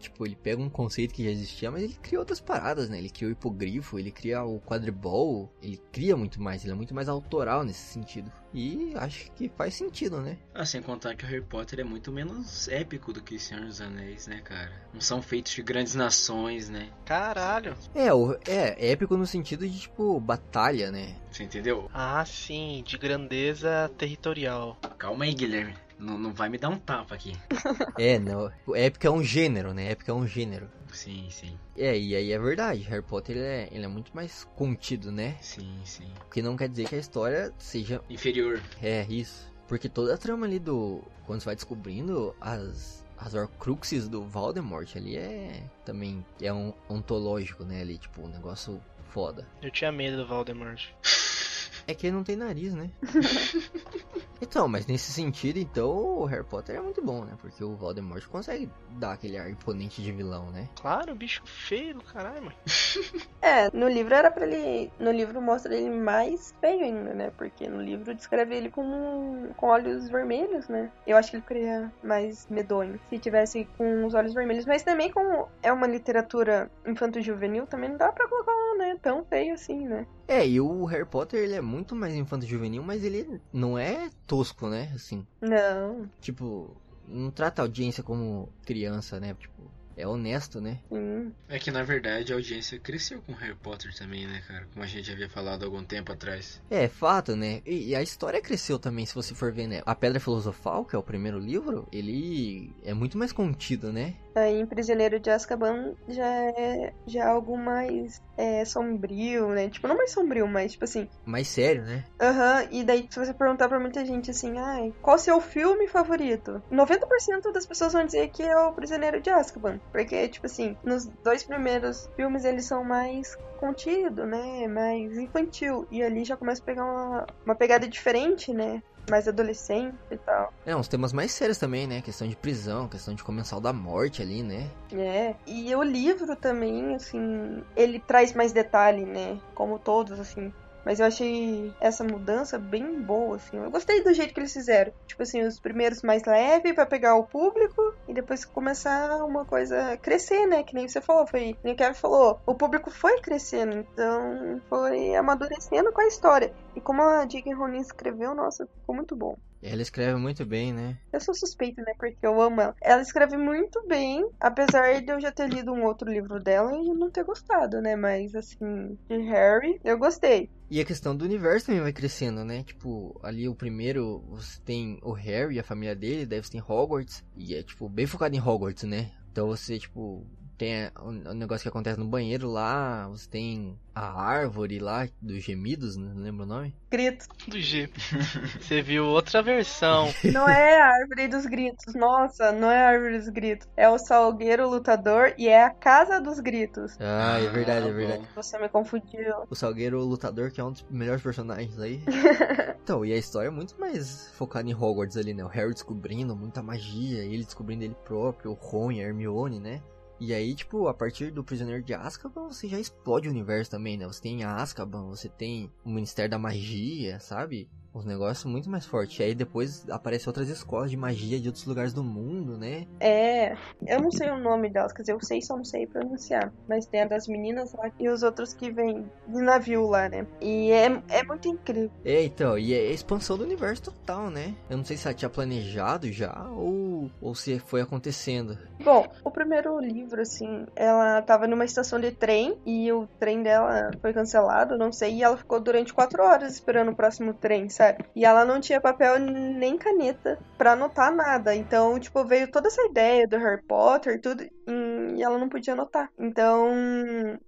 [0.00, 2.98] Tipo, ele pega um conceito que já existia, mas ele cria outras paradas, né?
[2.98, 6.94] Ele cria o hipogrifo, ele cria o quadribol, ele cria muito mais, ele é muito
[6.94, 8.32] mais autoral nesse sentido.
[8.52, 10.36] E acho que faz sentido, né?
[10.52, 13.64] Ah, sem contar que o Harry Potter é muito menos épico do que o Senhor
[13.64, 14.72] dos Anéis, né, cara?
[14.92, 16.88] Não são feitos de grandes nações, né?
[17.04, 17.76] Caralho.
[17.94, 21.14] É, o, é épico no sentido de, tipo, batalha, né?
[21.30, 21.88] Você entendeu?
[21.94, 24.76] Ah, sim, de grandeza territorial.
[24.98, 25.74] Calma aí, Guilherme.
[26.00, 27.32] Não, não vai me dar um tapa aqui.
[27.98, 28.50] É, não.
[28.74, 29.92] Épico é um gênero, né?
[29.92, 30.70] Épico é um gênero.
[30.92, 31.58] Sim, sim.
[31.76, 32.80] É, e aí é verdade.
[32.82, 35.36] Harry Potter ele é, ele é muito mais contido, né?
[35.40, 36.10] Sim, sim.
[36.26, 38.02] O que não quer dizer que a história seja.
[38.08, 38.60] Inferior.
[38.82, 39.50] É, isso.
[39.68, 41.02] Porque toda a trama ali do.
[41.26, 43.04] Quando você vai descobrindo as.
[43.18, 45.62] As Horcruxes do Voldemort ali é.
[45.84, 47.82] Também é um ontológico, né?
[47.82, 48.80] Ali, tipo, um negócio
[49.10, 49.46] foda.
[49.60, 50.88] Eu tinha medo do Voldemort.
[51.86, 52.90] É que ele não tem nariz, né?
[54.40, 57.36] então, mas nesse sentido, então, o Harry Potter é muito bom, né?
[57.40, 60.68] Porque o Voldemort consegue dar aquele ar imponente de vilão, né?
[60.80, 62.56] Claro, bicho feio do caralho, mano.
[63.42, 64.92] É, no livro era pra ele.
[64.98, 67.32] No livro mostra ele mais feio ainda, né?
[67.38, 70.92] Porque no livro descreve ele com, com olhos vermelhos, né?
[71.06, 74.66] Eu acho que ele ficaria mais medonho se tivesse com os olhos vermelhos.
[74.66, 79.54] Mas também, como é uma literatura infanto-juvenil, também não dá pra colocar né, tão feio
[79.54, 80.06] assim, né?
[80.30, 84.68] É, e o Harry Potter, ele é muito mais infanto-juvenil, mas ele não é tosco,
[84.68, 84.92] né?
[84.94, 89.34] Assim, Não, tipo, não trata a audiência como criança, né?
[89.34, 90.78] Tipo, é honesto, né?
[90.88, 91.32] sim.
[91.48, 94.66] É que na verdade a audiência cresceu com Harry Potter também, né, cara?
[94.72, 96.62] Como a gente havia falado há algum tempo atrás.
[96.70, 97.60] É, fato, né?
[97.66, 99.82] E, e a história cresceu também, se você for ver, né?
[99.84, 104.14] A Pedra Filosofal, que é o primeiro livro, ele é muito mais contido, né?
[104.34, 109.68] Aí em Prisioneiro de Azkaban já é, já é algo mais é, sombrio, né?
[109.68, 112.04] Tipo, não mais sombrio, mas tipo assim, Mais sério, né?
[112.20, 115.88] Aham, e daí se você perguntar pra muita gente assim, ai, qual o seu filme
[115.88, 116.62] favorito?
[116.70, 119.80] 90% das pessoas vão dizer que é o Prisioneiro de Azkaban.
[119.90, 124.66] Porque, tipo assim, nos dois primeiros filmes eles são mais contido, né?
[124.68, 125.86] Mais infantil.
[125.90, 128.82] E ali já começa a pegar uma, uma pegada diferente, né?
[129.10, 130.52] Mais adolescente e tal.
[130.64, 132.00] É, uns temas mais sérios também, né?
[132.00, 134.70] Questão de prisão, questão de comensal da morte ali, né?
[134.92, 135.34] É.
[135.46, 139.38] E o livro também, assim, ele traz mais detalhe, né?
[139.54, 140.52] Como todos, assim.
[140.84, 143.56] Mas eu achei essa mudança bem boa, assim.
[143.56, 144.92] Eu gostei do jeito que eles fizeram.
[145.06, 149.96] Tipo assim, os primeiros mais leve pra pegar o público e depois começar uma coisa
[149.98, 150.62] crescer, né?
[150.62, 151.56] Que nem você falou, foi.
[151.62, 152.40] Nem o Kevin falou.
[152.46, 156.52] O público foi crescendo, então foi amadurecendo com a história.
[156.74, 157.54] E como a J.K.
[157.54, 159.36] Rowling escreveu, nossa, ficou muito bom.
[159.62, 160.96] Ela escreve muito bem, né?
[161.12, 161.92] Eu sou suspeita, né?
[161.98, 162.74] Porque eu amo ela.
[162.82, 166.94] Ela escreve muito bem, apesar de eu já ter lido um outro livro dela e
[166.94, 167.94] não ter gostado, né?
[167.94, 170.50] Mas, assim, de Harry, eu gostei.
[170.70, 172.62] E a questão do universo também vai crescendo, né?
[172.62, 176.62] Tipo, ali o primeiro, você tem o Harry e a família dele, daí você tem
[176.62, 179.10] Hogwarts, e é, tipo, bem focado em Hogwarts, né?
[179.32, 180.24] Então você, tipo,
[180.60, 185.96] tem o negócio que acontece no banheiro lá, você tem a árvore lá dos gemidos,
[185.96, 186.12] né?
[186.14, 186.76] não lembro o nome.
[186.90, 187.26] Grito.
[187.48, 187.88] Do G.
[188.60, 190.12] Você viu outra versão.
[190.32, 191.94] Não é a árvore dos gritos.
[191.94, 193.68] Nossa, não é a árvore dos gritos.
[193.76, 196.96] É o Salgueiro Lutador e é a Casa dos Gritos.
[197.00, 198.28] Ah, é verdade, é Ah, verdade.
[198.34, 199.34] Você me confundiu.
[199.48, 202.02] O Salgueiro Lutador, que é um dos melhores personagens aí.
[202.82, 205.44] então, e a história é muito mais focada em Hogwarts ali, né?
[205.44, 209.80] O Harry descobrindo muita magia, ele descobrindo ele próprio, o Ron e a Hermione, né?
[210.20, 213.96] E aí, tipo, a partir do Prisioneiro de Azkaban, você já explode o universo também,
[213.96, 214.06] né?
[214.06, 217.66] Você tem Azkaban, você tem o Ministério da Magia, sabe?
[217.94, 219.18] Uns negócios muito mais fortes.
[219.18, 222.86] E aí depois aparecem outras escolas de magia de outros lugares do mundo, né?
[223.00, 226.52] É, eu não sei o nome delas, quer dizer, eu sei, só não sei pronunciar.
[226.68, 230.26] Mas tem a das meninas lá e os outros que vêm de navio lá, né?
[230.40, 231.90] E é, é muito incrível.
[232.04, 234.54] É, então, e é a expansão do universo total, né?
[234.68, 238.56] Eu não sei se ela tinha planejado já ou, ou se foi acontecendo.
[238.82, 243.90] Bom, o primeiro livro, assim, ela tava numa estação de trem e o trem dela
[244.00, 247.79] foi cancelado, não sei, e ela ficou durante quatro horas esperando o próximo trem, sabe?
[248.14, 251.54] E ela não tinha papel nem caneta pra anotar nada.
[251.54, 255.72] Então, tipo, veio toda essa ideia do Harry Potter tudo, hum, e ela não podia
[255.74, 256.10] anotar.
[256.18, 256.68] Então,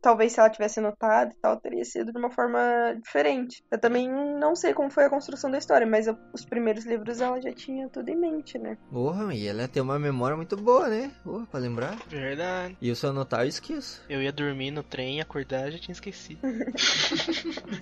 [0.00, 2.58] talvez se ela tivesse anotado e tal, teria sido de uma forma
[3.02, 3.62] diferente.
[3.70, 7.20] Eu também não sei como foi a construção da história, mas eu- os primeiros livros
[7.20, 8.76] ela já tinha tudo em mente, né?
[8.90, 11.10] Porra, e ela tem uma memória muito boa, né?
[11.24, 11.96] Porra, pra lembrar.
[12.08, 12.76] Verdade.
[12.80, 14.02] E eu se eu anotar, eu esqueço.
[14.08, 16.40] Eu ia dormir no trem e acordar já tinha esquecido.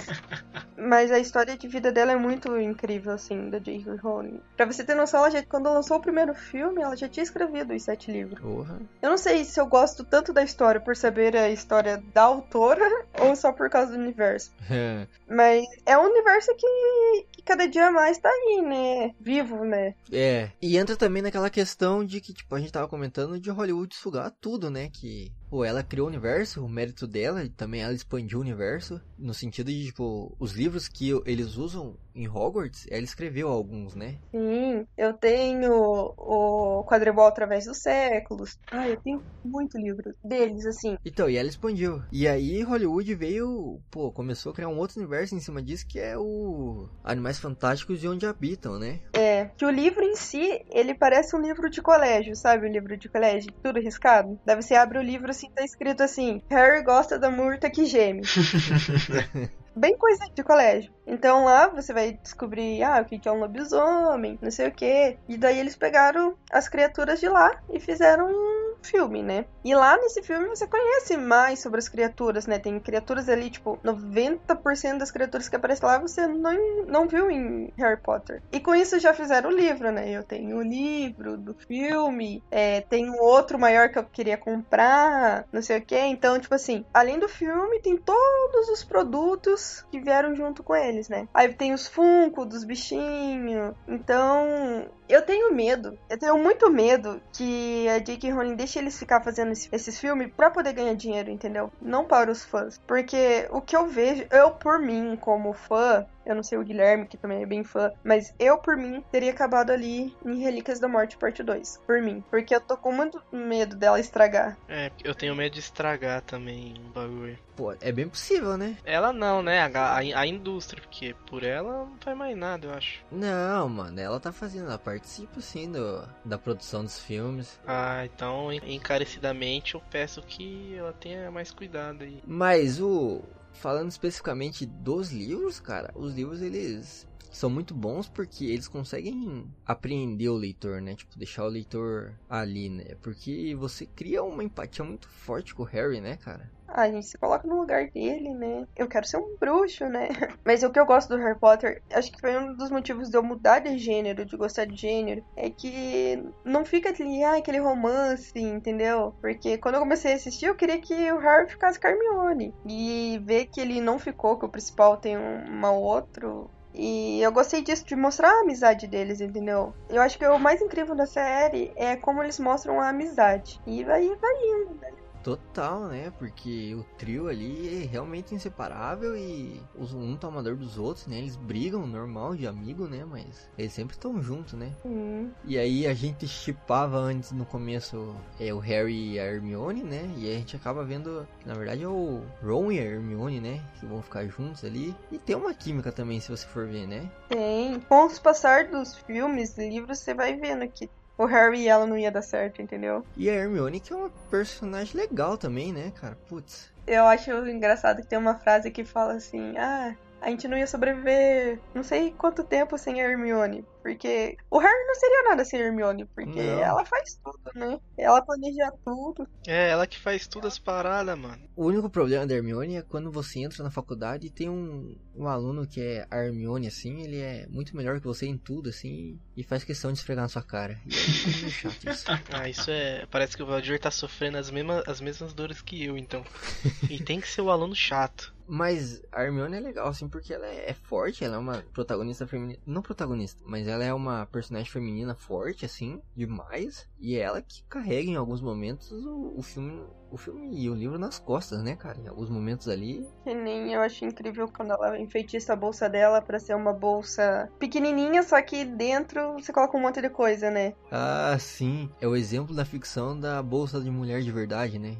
[0.77, 3.97] Mas a história de vida dela é muito incrível, assim, da J.K.
[4.03, 4.41] Rowling.
[4.57, 7.75] Pra você ter noção, ela já, quando lançou o primeiro filme, ela já tinha escrevido
[7.75, 8.41] os sete livros.
[8.41, 8.81] Porra.
[9.03, 12.85] Eu não sei se eu gosto tanto da história por saber a história da autora
[13.21, 14.53] ou só por causa do universo.
[15.27, 19.15] Mas é um universo que, que cada dia mais tá aí, né?
[19.21, 19.95] Vivo, né?
[20.13, 20.51] é.
[20.61, 24.33] E entra também naquela questão de que, tipo, a gente tava comentando de Hollywood sugar
[24.41, 24.91] tudo, né?
[24.93, 29.01] Que, pô, ela criou o universo, o mérito dela, e também ela expandiu o universo.
[29.19, 34.19] No sentido de, tipo, os livros que eles usam em Hogwarts, ela escreveu alguns, né?
[34.31, 35.73] Sim, eu tenho
[36.17, 38.57] o Quadribol através dos séculos.
[38.71, 40.97] Ah, eu tenho muito livro deles, assim.
[41.05, 42.03] Então, e ela expandiu.
[42.13, 45.99] E aí Hollywood veio, pô, começou a criar um outro universo em cima disso que
[45.99, 49.01] é o Animais Fantásticos e Onde Habitam, né?
[49.15, 52.69] É, que o livro em si, ele parece um livro de colégio, sabe?
[52.69, 54.39] Um livro de colégio, tudo riscado.
[54.45, 58.23] Daí você abre o livro assim, tá escrito assim: Harry gosta da murta que geme.
[59.75, 60.93] Bem coisa de colégio.
[61.07, 64.73] Então lá você vai descobrir, ah, o que que é um lobisomem, não sei o
[64.73, 65.17] que.
[65.29, 69.45] E daí eles pegaram as criaturas de lá e fizeram um filme, né?
[69.65, 72.59] E lá nesse filme você conhece mais sobre as criaturas, né?
[72.59, 77.73] Tem criaturas ali, tipo, 90% das criaturas que aparecem lá você não, não viu em
[77.77, 78.43] Harry Potter.
[78.53, 80.11] E com isso já fizeram o livro, né?
[80.11, 85.47] Eu tenho o livro do filme, é, tem um outro maior que eu queria comprar,
[85.53, 85.99] não sei o que.
[85.99, 91.09] Então, tipo assim, além do filme, tem todos os produtos que vieram junto com eles,
[91.09, 91.29] né?
[91.35, 93.75] Aí tem os Funko dos bichinhos.
[93.87, 98.31] Então, Eu tenho medo, eu tenho muito medo que a J.K.
[98.31, 101.71] Rowling deixe eles ficar fazendo esse- esses filmes pra poder ganhar dinheiro, entendeu?
[101.83, 102.79] Não para os fãs.
[102.87, 107.09] Porque o que eu vejo, eu por mim, como fã, eu não sei o Guilherme,
[107.09, 110.89] que também é bem fã, mas eu por mim teria acabado ali em Relíquias da
[110.89, 111.79] Morte Parte 2.
[111.87, 112.23] Por mim.
[112.31, 114.57] Porque eu tô com muito medo dela estragar.
[114.69, 117.39] É, eu tenho medo de estragar também o bagulho.
[117.57, 118.79] Pô, é bem possível, né?
[118.85, 119.61] Ela não, né?
[119.61, 123.05] A, a, a indústria, porque por ela não faz mais nada, eu acho.
[123.11, 127.59] Não, mano, ela tá fazendo, ela participa sim do, da produção dos filmes.
[127.67, 132.23] Ah, então encarecidamente eu peço que ela tenha mais cuidado aí.
[132.27, 133.23] Mas o.
[133.61, 140.29] Falando especificamente dos livros, cara, os livros eles são muito bons porque eles conseguem apreender
[140.29, 140.95] o leitor, né?
[140.95, 142.97] Tipo, deixar o leitor ali, né?
[143.01, 146.51] Porque você cria uma empatia muito forte com o Harry, né, cara?
[146.73, 148.67] Ah, a gente se coloca no lugar dele, né?
[148.77, 150.09] Eu quero ser um bruxo, né?
[150.45, 153.17] Mas o que eu gosto do Harry Potter, acho que foi um dos motivos de
[153.17, 157.59] eu mudar de gênero, de gostar de gênero, é que não fica aquele, ah, aquele
[157.59, 159.15] romance, entendeu?
[159.21, 162.55] Porque quando eu comecei a assistir, eu queria que o Harry ficasse Hermione.
[162.67, 166.49] E ver que ele não ficou, que o principal tem uma outro.
[166.73, 169.75] E eu gostei disso, de mostrar a amizade deles, entendeu?
[169.89, 173.61] Eu acho que o mais incrível da série é como eles mostram a amizade.
[173.67, 174.93] E vai, vai indo, né?
[175.23, 176.13] Total, né?
[176.19, 181.19] Porque o trio ali é realmente inseparável e os um tomador dos outros, né?
[181.19, 183.05] Eles brigam normal de amigo, né?
[183.05, 184.73] Mas eles sempre estão juntos, né?
[184.85, 185.31] Hum.
[185.45, 190.11] E aí a gente chipava antes no começo é, o Harry e a Hermione, né?
[190.17, 193.63] E a gente acaba vendo que na verdade é o Ron e a Hermione, né?
[193.79, 194.95] Que vão ficar juntos ali.
[195.13, 197.11] E tem uma química também, se você for ver, né?
[197.29, 197.81] Tem.
[197.81, 200.89] Com os passar dos filmes, livros, você vai vendo que
[201.21, 203.05] o Harry e ela não ia dar certo, entendeu?
[203.15, 206.17] E a Hermione que é uma personagem legal também, né, cara?
[206.29, 206.71] Putz.
[206.87, 210.67] Eu acho engraçado que tem uma frase que fala assim: ah, a gente não ia
[210.67, 213.65] sobreviver não sei quanto tempo sem a Hermione.
[213.83, 216.63] Porque o Harry não seria nada sem a Hermione, porque Não.
[216.63, 217.81] ela faz tudo, né?
[217.97, 219.27] Ela planeja tudo.
[219.47, 221.43] É, ela que faz tudo as paradas, mano.
[221.57, 225.27] O único problema da Hermione é quando você entra na faculdade e tem um, um
[225.27, 229.19] aluno que é a Hermione, assim, ele é muito melhor que você em tudo, assim,
[229.35, 230.79] e faz questão de esfregar na sua cara.
[230.87, 232.05] E é meio chato isso.
[232.33, 233.07] Ah, isso é.
[233.11, 236.23] Parece que o Valdir tá sofrendo as mesmas, as mesmas dores que eu, então.
[236.91, 238.35] E tem que ser o aluno chato.
[238.53, 242.59] Mas a Hermione é legal, assim, porque ela é forte, ela é uma protagonista feminina.
[242.67, 246.89] Não protagonista, mas ela é uma personagem feminina forte, assim, demais.
[246.99, 249.81] E é ela que carrega em alguns momentos o, o filme.
[250.11, 252.01] O filme e o livro nas costas, né, cara?
[252.01, 253.07] Em alguns momentos ali.
[253.23, 257.49] Que nem eu acho incrível quando ela enfeitiça a bolsa dela pra ser uma bolsa
[257.61, 260.75] pequenininha, só que dentro você coloca um monte de coisa, né?
[260.91, 261.89] Ah, sim.
[262.01, 264.97] É o exemplo da ficção da bolsa de mulher de verdade, né?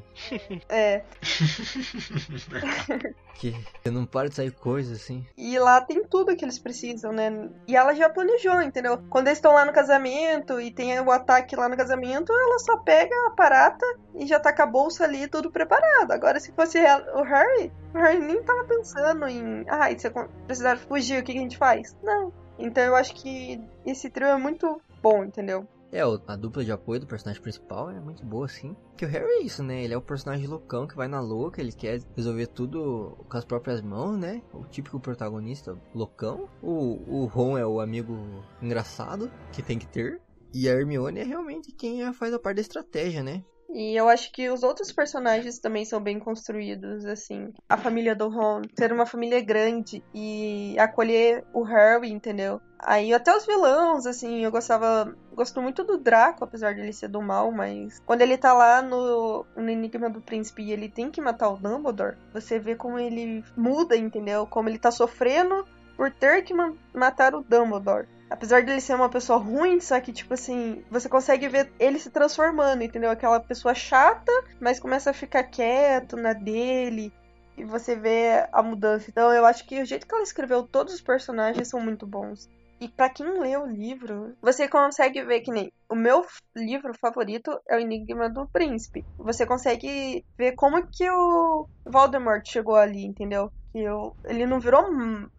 [0.69, 1.03] É.
[3.41, 5.25] Que você não para de sair coisas assim.
[5.35, 7.49] E lá tem tudo que eles precisam, né?
[7.67, 8.99] E ela já planejou, entendeu?
[9.09, 12.77] Quando eles estão lá no casamento e tem o ataque lá no casamento, ela só
[12.77, 13.83] pega a parata
[14.13, 16.11] e já tá com a bolsa ali tudo preparado.
[16.11, 19.65] Agora, se fosse o Harry, o Harry nem tava pensando em.
[19.67, 21.95] Ah, e se acon- precisar fugir, o que a gente faz?
[22.03, 22.31] Não.
[22.59, 25.67] Então eu acho que esse trio é muito bom, entendeu?
[25.91, 28.75] É, a dupla de apoio do personagem principal é muito boa, assim.
[28.95, 29.83] Que o Harry é isso, né?
[29.83, 33.43] Ele é o personagem loucão que vai na louca, ele quer resolver tudo com as
[33.43, 34.41] próprias mãos, né?
[34.53, 36.47] O típico protagonista loucão.
[36.61, 38.15] O, o Ron é o amigo
[38.61, 40.21] engraçado que tem que ter.
[40.53, 43.43] E a Hermione é realmente quem faz a parte da estratégia, né?
[43.73, 47.53] E eu acho que os outros personagens também são bem construídos, assim.
[47.69, 52.61] A família do Ron, ter uma família grande e acolher o Harry, entendeu?
[52.77, 55.15] Aí até os vilões, assim, eu gostava.
[55.33, 58.81] Gosto muito do Draco, apesar de ele ser do mal, mas quando ele tá lá
[58.81, 62.97] no, no Enigma do Príncipe e ele tem que matar o Dumbledore, você vê como
[62.99, 64.45] ele muda, entendeu?
[64.47, 65.65] Como ele tá sofrendo
[65.95, 68.07] por ter que ma- matar o Dumbledore.
[68.31, 72.09] Apesar dele ser uma pessoa ruim, só que, tipo assim, você consegue ver ele se
[72.09, 73.11] transformando, entendeu?
[73.11, 77.11] Aquela pessoa chata, mas começa a ficar quieto na dele.
[77.57, 79.09] E você vê a mudança.
[79.09, 82.49] Então, eu acho que o jeito que ela escreveu todos os personagens são muito bons.
[82.81, 86.25] E pra quem lê o livro, você consegue ver que nem o meu
[86.55, 89.03] livro favorito é o Enigma do Príncipe.
[89.19, 93.49] Você consegue ver como que o Voldemort chegou ali, entendeu?
[93.71, 94.83] Que o- ele não virou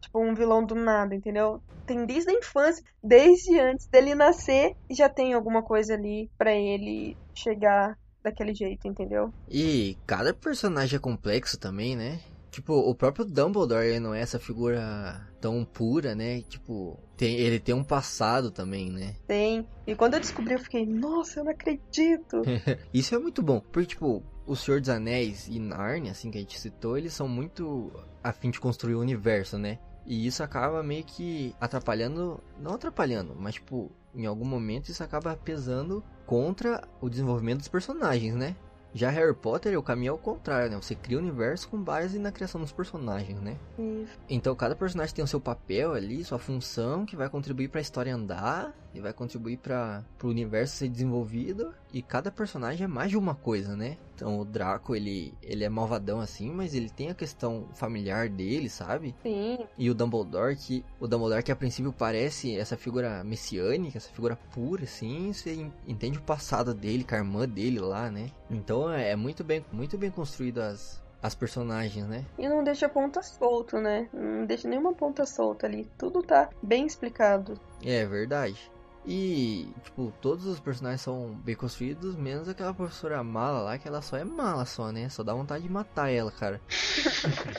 [0.01, 1.61] tipo um vilão do nada, entendeu?
[1.85, 7.17] Tem desde a infância, desde antes dele nascer, já tem alguma coisa ali pra ele
[7.37, 9.31] chegar daquele jeito, entendeu?
[9.49, 12.21] E cada personagem é complexo também, né?
[12.53, 16.43] Tipo, o próprio Dumbledore ele não é essa figura tão pura, né?
[16.43, 19.17] Tipo, tem, ele tem um passado também, né?
[19.27, 19.67] Tem.
[19.87, 22.43] E quando eu descobri, eu fiquei, nossa, eu não acredito.
[22.93, 26.41] Isso é muito bom, porque, tipo, O Senhor dos Anéis e Narnia, assim, que a
[26.43, 27.91] gente citou, eles são muito
[28.23, 29.79] a fim de construir o universo, né?
[30.05, 35.35] E isso acaba meio que atrapalhando, não atrapalhando, mas, tipo, em algum momento isso acaba
[35.37, 38.57] pesando contra o desenvolvimento dos personagens, né?
[38.95, 40.77] Já Harry Potter, o caminho é o contrário, né?
[40.81, 43.57] Você cria o universo com base na criação dos personagens, né?
[43.79, 44.19] Isso.
[44.29, 47.83] Então cada personagem tem o seu papel ali, sua função, que vai contribuir para a
[47.83, 51.73] história andar e vai contribuir para o universo ser desenvolvido.
[51.93, 53.97] E cada personagem é mais de uma coisa, né?
[54.15, 58.69] Então o Draco, ele, ele é malvadão assim, mas ele tem a questão familiar dele,
[58.69, 59.15] sabe?
[59.23, 59.59] Sim.
[59.77, 64.37] E o Dumbledore, que o Dumbledore que a princípio parece essa figura messiânica, essa figura
[64.55, 68.31] pura, assim, você en- entende o passado dele, com a irmã dele lá, né?
[68.51, 72.25] Então é é muito bem, muito bem construído as, as personagens, né?
[72.39, 74.09] E não deixa ponta solto, né?
[74.13, 75.91] Não deixa nenhuma ponta solta ali.
[75.99, 77.59] Tudo tá bem explicado.
[77.85, 78.71] É verdade.
[79.05, 84.01] E, tipo, todos os personagens são bem construídos, menos aquela professora mala lá, que ela
[84.01, 85.09] só é mala só, né?
[85.09, 86.61] Só dá vontade de matar ela, cara.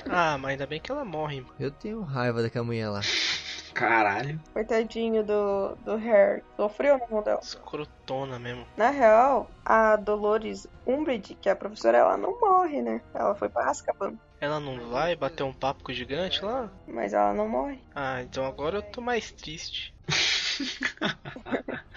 [0.09, 1.43] Ah, mas ainda bem que ela morre.
[1.59, 3.01] Eu tenho raiva daquela mulher lá.
[3.73, 4.39] Caralho.
[4.53, 6.43] Coitadinho do, do Harry.
[6.55, 7.39] Sofreu na mão dela.
[7.41, 8.65] Escrotona mesmo.
[8.77, 13.01] Na real, a Dolores Umbridge, que é a professora, ela não morre, né?
[13.13, 14.13] Ela foi pra Azkaban.
[14.39, 16.69] Ela não vai bater um papo com o gigante lá?
[16.87, 17.81] Mas ela não morre.
[17.95, 19.93] Ah, então agora eu tô mais triste.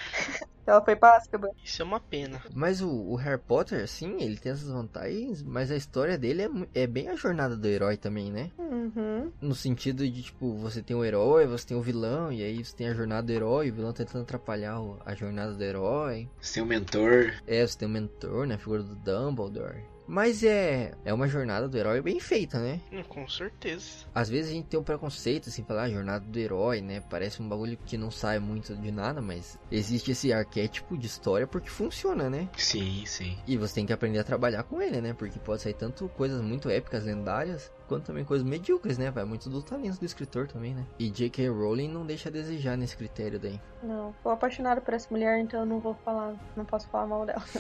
[0.67, 1.49] Ela foi pra Azkaban.
[1.65, 2.43] Isso é uma pena.
[2.53, 6.83] Mas o, o Harry Potter, assim, ele tem essas vantagens, mas a história dele é,
[6.83, 8.51] é bem a jornada do herói também, né?
[8.59, 9.31] Uhum.
[9.41, 12.75] No sentido de, tipo, você tem o herói, você tem o vilão, e aí você
[12.75, 16.29] tem a jornada do herói, o vilão tentando atrapalhar o- a jornada do herói.
[16.41, 17.35] Seu mentor.
[17.47, 18.57] É, você tem o mentor, né?
[18.57, 19.85] A figura do Dumbledore.
[20.07, 22.81] Mas é, é uma jornada do herói bem feita, né?
[22.93, 24.07] Hum, com certeza.
[24.15, 27.01] Às vezes a gente tem um preconceito, assim, falar ah, jornada do herói, né?
[27.11, 31.47] Parece um bagulho que não sai muito de nada, mas existe esse arquétipo de história
[31.47, 32.49] porque funciona, né?
[32.57, 33.37] Sim, sim.
[33.47, 35.13] E você tem que aprender a trabalhar com ele, né?
[35.13, 39.11] Porque pode sair tanto coisas muito épicas, lendárias, quanto também coisas medíocres, né?
[39.11, 40.87] Vai muito do talento do escritor também, né?
[40.99, 41.49] E J.K.
[41.49, 43.61] Rowling não deixa a desejar nesse critério daí.
[43.83, 44.15] Não.
[44.23, 46.35] Tô apaixonada por essa mulher, então eu não vou falar.
[46.57, 47.43] Não posso falar mal dela.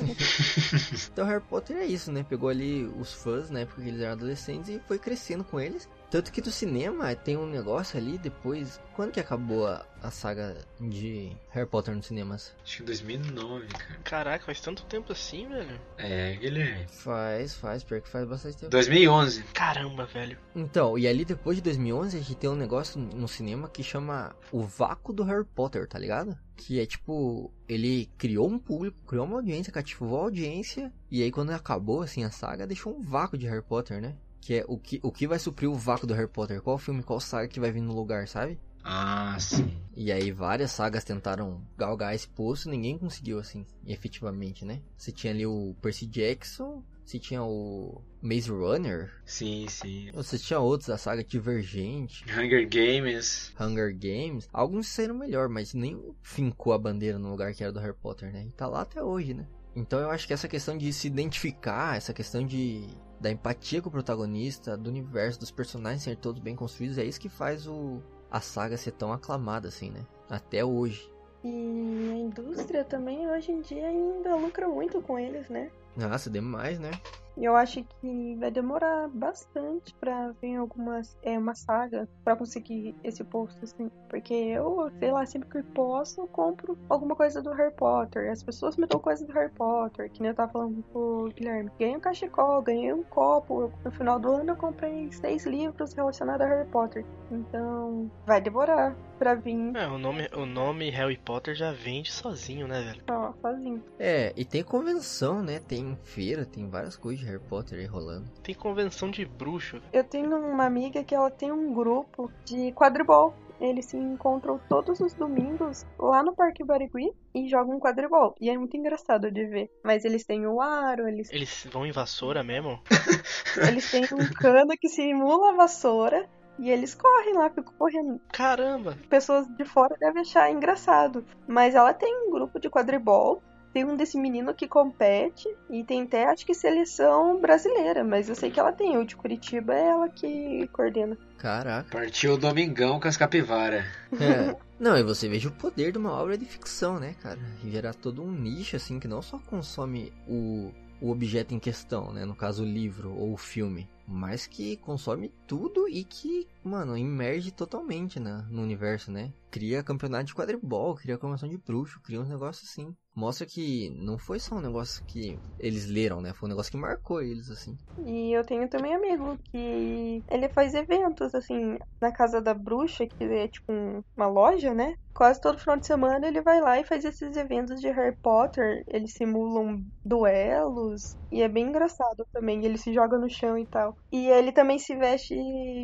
[1.12, 2.24] Então Harry Potter é isso, né?
[2.36, 5.88] Pegou ali os fãs na época que eles eram adolescentes e foi crescendo com eles.
[6.16, 8.80] Tanto que do cinema tem um negócio ali depois.
[8.94, 12.56] Quando que acabou a, a saga de Harry Potter nos cinemas?
[12.64, 14.00] Acho que 2009, cara.
[14.02, 15.78] Caraca, faz tanto tempo assim, velho.
[15.98, 16.86] É, Guilherme.
[16.88, 18.70] Faz, faz, pior que faz bastante tempo.
[18.70, 19.42] 2011.
[19.52, 20.38] Caramba, velho.
[20.54, 24.34] Então, e ali depois de 2011 a gente tem um negócio no cinema que chama
[24.50, 26.34] o vácuo do Harry Potter, tá ligado?
[26.56, 31.30] Que é tipo, ele criou um público, criou uma audiência, cativou a audiência, e aí
[31.30, 34.16] quando acabou assim a saga, deixou um vácuo de Harry Potter, né?
[34.40, 36.60] Que é o que, o que vai suprir o vácuo do Harry Potter?
[36.62, 38.58] Qual filme, qual saga que vai vir no lugar, sabe?
[38.84, 39.82] Ah, sim.
[39.96, 44.80] E aí várias sagas tentaram galgar esse posto e ninguém conseguiu, assim, efetivamente, né?
[44.96, 50.10] Você tinha ali o Percy Jackson, você tinha o Maze Runner, Sim, sim.
[50.12, 53.52] você tinha outros da saga Divergente, Hunger Games.
[53.58, 54.48] Hunger Games.
[54.52, 58.32] Alguns saíram melhor, mas nem fincou a bandeira no lugar que era do Harry Potter,
[58.32, 58.44] né?
[58.46, 59.48] E tá lá até hoje, né?
[59.74, 62.86] Então eu acho que essa questão de se identificar, essa questão de
[63.20, 67.20] da empatia com o protagonista, do universo, dos personagens serem todos bem construídos, é isso
[67.20, 70.04] que faz o a saga ser tão aclamada assim, né?
[70.28, 71.10] Até hoje.
[71.44, 75.70] E a indústria também hoje em dia ainda lucra muito com eles, né?
[75.96, 76.90] Nossa, demais, né?
[77.36, 82.94] E eu acho que vai demorar bastante pra vir algumas, é, uma saga pra conseguir
[83.04, 83.90] esse posto, assim.
[84.08, 88.30] Porque eu, sei lá, sempre que posso, eu compro alguma coisa do Harry Potter.
[88.30, 91.70] As pessoas me dão coisa do Harry Potter, que nem eu tava falando pro Guilherme.
[91.78, 93.70] Ganhei um cachecol, ganhei um copo.
[93.84, 97.04] No final do ano eu comprei seis livros relacionados a Harry Potter.
[97.30, 102.68] Então, vai demorar pra vir É, o nome, o nome Harry Potter já vende sozinho,
[102.68, 103.02] né, velho?
[103.10, 103.82] ó, sozinho.
[103.98, 105.58] É, e tem convenção, né?
[105.58, 108.24] Tem feira, tem várias coisas Harry Potter aí rolando.
[108.42, 109.82] Tem convenção de bruxo.
[109.92, 113.34] Eu tenho uma amiga que ela tem um grupo de quadribol.
[113.60, 118.34] Eles se encontram todos os domingos lá no Parque Barigui e jogam quadribol.
[118.40, 119.70] E é muito engraçado de ver.
[119.82, 122.80] Mas eles têm o aro, eles, Eles vão em vassoura mesmo?
[123.68, 126.28] eles têm um cano que simula a vassoura.
[126.58, 128.20] E eles correm lá, ficam correndo.
[128.32, 128.96] Caramba!
[129.10, 131.24] Pessoas de fora devem achar engraçado.
[131.46, 133.42] Mas ela tem um grupo de quadribol.
[133.76, 135.46] Tem um desse menino que compete.
[135.68, 138.02] E tem até, acho que, seleção brasileira.
[138.02, 138.96] Mas eu sei que ela tem.
[138.96, 141.14] O de Curitiba é ela que coordena.
[141.36, 141.90] Caraca.
[141.90, 143.84] Partiu o Domingão com as capivara.
[144.18, 144.56] É.
[144.80, 147.38] Não, e você veja o poder de uma obra de ficção, né, cara?
[147.66, 152.24] Gerar todo um nicho, assim, que não só consome o, o objeto em questão, né?
[152.24, 153.86] No caso, o livro ou o filme.
[154.06, 159.32] Mas que consome tudo e que, mano, imerge totalmente na, no universo, né?
[159.50, 162.94] Cria campeonato de quadribol, cria convenção de bruxo, cria uns negócios assim.
[163.14, 166.32] Mostra que não foi só um negócio que eles leram, né?
[166.34, 167.76] Foi um negócio que marcou eles, assim.
[167.98, 173.24] E eu tenho também amigo que ele faz eventos, assim, na casa da bruxa, que
[173.24, 174.94] é tipo um- uma loja, né?
[175.14, 178.84] Quase todo final de semana ele vai lá e faz esses eventos de Harry Potter.
[178.86, 181.16] Eles simulam duelos.
[181.32, 182.64] E é bem engraçado também.
[182.64, 183.95] Ele se joga no chão e tal.
[184.12, 185.34] E ele também se veste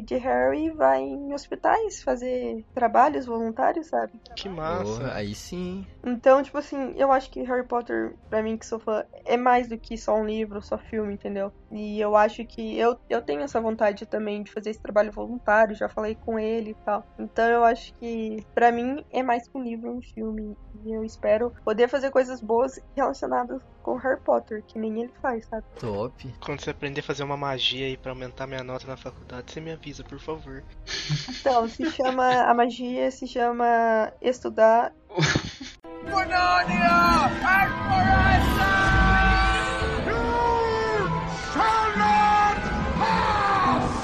[0.04, 4.12] de Harry e vai em hospitais fazer trabalhos voluntários, sabe?
[4.36, 5.14] Que Porra, massa.
[5.14, 5.86] aí sim.
[6.04, 9.68] Então, tipo assim, eu acho que Harry Potter, pra mim que sou fã, é mais
[9.68, 11.52] do que só um livro, só filme, entendeu?
[11.70, 15.74] E eu acho que eu, eu tenho essa vontade também de fazer esse trabalho voluntário,
[15.74, 17.04] já falei com ele e tal.
[17.18, 20.56] Então eu acho que pra mim é mais que um livro, um filme.
[20.84, 25.46] E eu espero poder fazer coisas boas relacionadas com Harry Potter, que nem ele faz,
[25.46, 25.64] sabe?
[25.78, 26.34] Top.
[26.40, 29.60] Quando você aprender a fazer uma magia aí pra aumentar minha nota na faculdade, você
[29.60, 30.62] me avisa, por favor.
[31.28, 32.42] Então, se chama.
[32.42, 34.92] A magia se chama estudar.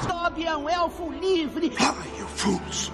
[0.07, 1.73] Toby é um elfo livre.
[1.79, 2.91] Ai, you fools!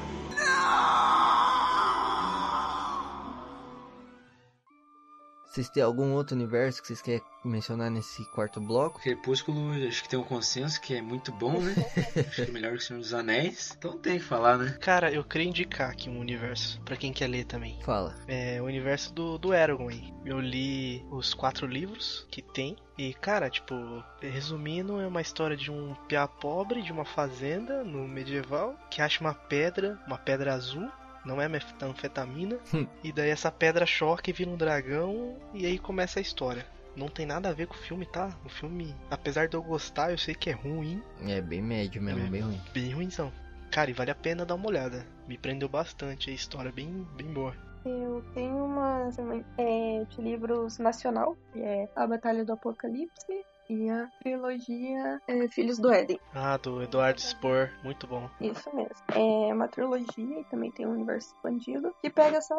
[5.55, 8.99] Vocês têm algum outro universo que vocês querem mencionar nesse quarto bloco?
[8.99, 11.73] Crepúsculo, acho que tem um consenso que é muito bom, né?
[12.27, 13.73] acho que é melhor que o Senhor dos Anéis.
[13.77, 14.77] Então tem que falar, né?
[14.81, 17.79] Cara, eu queria indicar aqui um universo, pra quem quer ler também.
[17.83, 18.17] Fala.
[18.27, 20.13] É o universo do, do Eragon aí.
[20.25, 22.75] Eu li os quatro livros que tem.
[22.97, 23.75] E, cara, tipo,
[24.19, 29.21] resumindo, é uma história de um piá pobre de uma fazenda no medieval que acha
[29.21, 30.91] uma pedra, uma pedra azul.
[31.25, 32.57] Não é metanfetamina.
[32.73, 32.85] Hum.
[33.03, 35.35] e daí essa pedra choca e vira um dragão.
[35.53, 36.65] E aí começa a história.
[36.95, 38.29] Não tem nada a ver com o filme, tá?
[38.45, 41.01] O filme, apesar de eu gostar, eu sei que é ruim.
[41.27, 42.29] É bem médio mesmo, É.
[42.29, 42.61] bem ruim.
[42.73, 43.33] Bem ruimzão.
[43.71, 45.05] Cara, e vale a pena dar uma olhada.
[45.27, 47.53] Me prendeu bastante a história, bem, bem boa.
[47.83, 49.09] Eu tenho uma
[49.57, 55.79] é, de livros nacional, que é A Batalha do Apocalipse e a trilogia é, Filhos
[55.79, 56.19] do Éden.
[56.33, 58.29] Ah, do Eduardo Spor, muito bom.
[58.41, 58.95] Isso mesmo.
[59.13, 62.55] É uma trilogia e também tem um universo expandido que pega só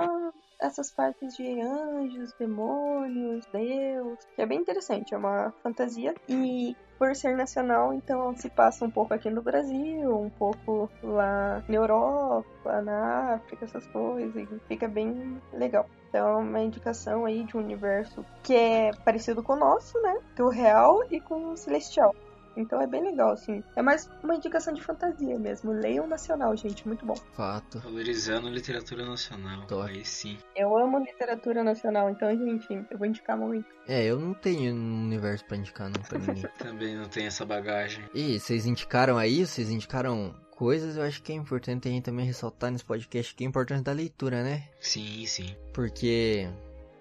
[0.61, 7.15] essas partes de anjos, demônios, Deus, que é bem interessante, é uma fantasia e por
[7.15, 12.83] ser nacional, então se passa um pouco aqui no Brasil, um pouco lá na Europa,
[12.83, 15.87] na África, essas coisas, e fica bem legal.
[16.17, 20.19] Então, é uma indicação aí de um universo que é parecido com o nosso, né?
[20.35, 22.15] Com o real e com o celestial.
[22.57, 23.63] Então é bem legal, assim.
[23.77, 25.73] É mais uma indicação de fantasia mesmo.
[25.73, 27.15] Leiam nacional, gente, muito bom.
[27.35, 27.81] Fato.
[27.81, 29.67] Valorizando a literatura nacional.
[29.67, 29.91] Top.
[29.91, 30.39] Aí sim.
[30.57, 33.69] Eu amo literatura nacional, então, gente, eu vou indicar muito.
[33.87, 36.45] É, eu não tenho um universo pra indicar não pra ninguém.
[36.57, 38.07] Também não tem essa bagagem.
[38.15, 42.25] E vocês indicaram aí, vocês indicaram coisas, eu acho que é importante a gente também
[42.27, 44.69] ressaltar nesse podcast que é importante da leitura, né?
[44.81, 45.55] Sim, sim.
[45.73, 46.49] Porque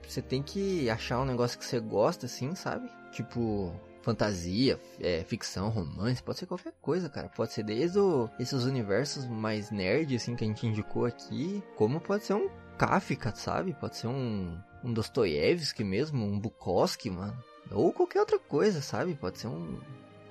[0.08, 2.90] você tem que achar um negócio que você gosta, assim, sabe?
[3.12, 7.30] Tipo, fantasia, é, ficção, romance, pode ser qualquer coisa, cara.
[7.30, 12.00] Pode ser desde o- esses universos mais nerd, assim, que a gente indicou aqui, como
[12.00, 13.74] pode ser um Kafka, sabe?
[13.80, 17.36] Pode ser um, um Dostoiévski mesmo, um Bukowski, mano.
[17.72, 19.16] Ou qualquer outra coisa, sabe?
[19.16, 19.80] Pode ser um,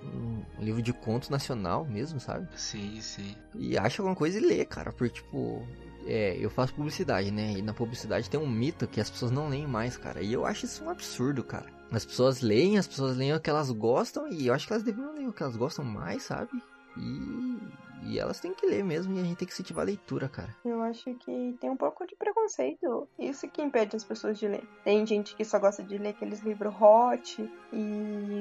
[0.05, 2.48] um livro de conto nacional mesmo, sabe?
[2.57, 3.34] Sim, sim.
[3.55, 4.92] E acha alguma coisa e lê, cara.
[4.92, 5.66] Porque, tipo,
[6.07, 7.52] é, eu faço publicidade, né?
[7.52, 10.22] E na publicidade tem um mito que as pessoas não leem mais, cara.
[10.22, 11.66] E eu acho isso um absurdo, cara.
[11.90, 14.28] As pessoas leem, as pessoas leem o que elas gostam.
[14.28, 16.50] E eu acho que elas deveriam ler o que elas gostam mais, sabe?
[16.97, 17.59] E,
[18.05, 19.14] e elas têm que ler mesmo.
[19.14, 20.55] E a gente tem que incentivar a leitura, cara.
[20.64, 23.09] Eu acho que tem um pouco de preconceito.
[23.18, 24.64] Isso que impede as pessoas de ler.
[24.84, 27.76] Tem gente que só gosta de ler aqueles livros hot e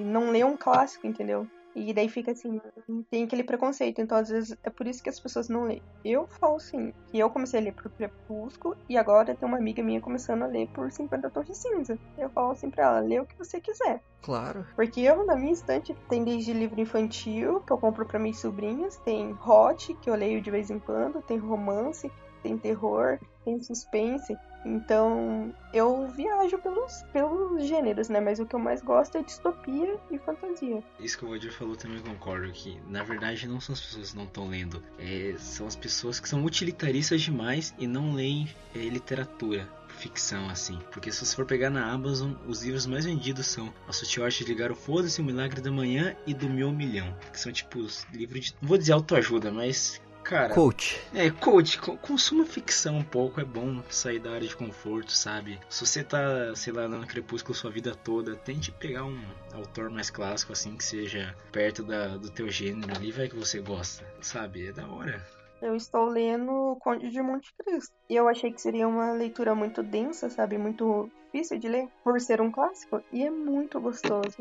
[0.06, 1.48] não lê um clássico, entendeu?
[1.76, 2.62] E daí fica assim,
[3.10, 4.00] tem aquele preconceito.
[4.00, 5.82] Então, às vezes, é por isso que as pessoas não leem.
[6.06, 9.82] Eu falo assim, que eu comecei a ler por Crepúsculo e agora tem uma amiga
[9.82, 11.98] minha começando a ler por 50 Tons de Cinza.
[12.18, 14.02] Eu falo assim pra ela, lê o que você quiser.
[14.22, 14.66] Claro.
[14.76, 18.98] Porque eu, na minha estante, tem desde livro infantil, que eu compro para minhas sobrinhas,
[18.98, 22.10] tem hot, que eu leio de vez em quando, tem romance,
[22.42, 24.38] tem terror, tem suspense.
[24.66, 28.20] Então, eu viajo pelos, pelos gêneros, né?
[28.20, 30.84] Mas o que eu mais gosto é distopia e fantasia.
[31.00, 34.18] Isso que o Valdir falou também concordo que na verdade não são as pessoas que
[34.18, 38.80] não estão lendo, é, são as pessoas que são utilitaristas demais e não leem é,
[38.80, 40.80] literatura, ficção assim.
[40.92, 44.44] Porque se você for pegar na Amazon, os livros mais vendidos são A Sutil Arte
[44.44, 48.06] de Ligar Foda-se, O Milagre da Manhã e Do Meu Milhão, que são tipo os
[48.14, 51.02] livros de, não vou dizer autoajuda, mas Cara, Coach.
[51.14, 55.60] é, coach, co- consuma ficção um pouco, é bom sair da área de conforto, sabe?
[55.70, 59.22] Se você tá, sei lá, dando crepúsculo sua vida toda, tente pegar um
[59.54, 63.60] autor mais clássico, assim, que seja perto da, do teu gênero ali, vai que você
[63.60, 64.68] gosta, sabe?
[64.68, 65.22] É da hora.
[65.62, 67.94] Eu estou lendo O Conde de Monte Cristo.
[68.10, 70.58] E eu achei que seria uma leitura muito densa, sabe?
[70.58, 73.02] Muito difícil de ler, por ser um clássico.
[73.14, 74.38] E é muito gostoso.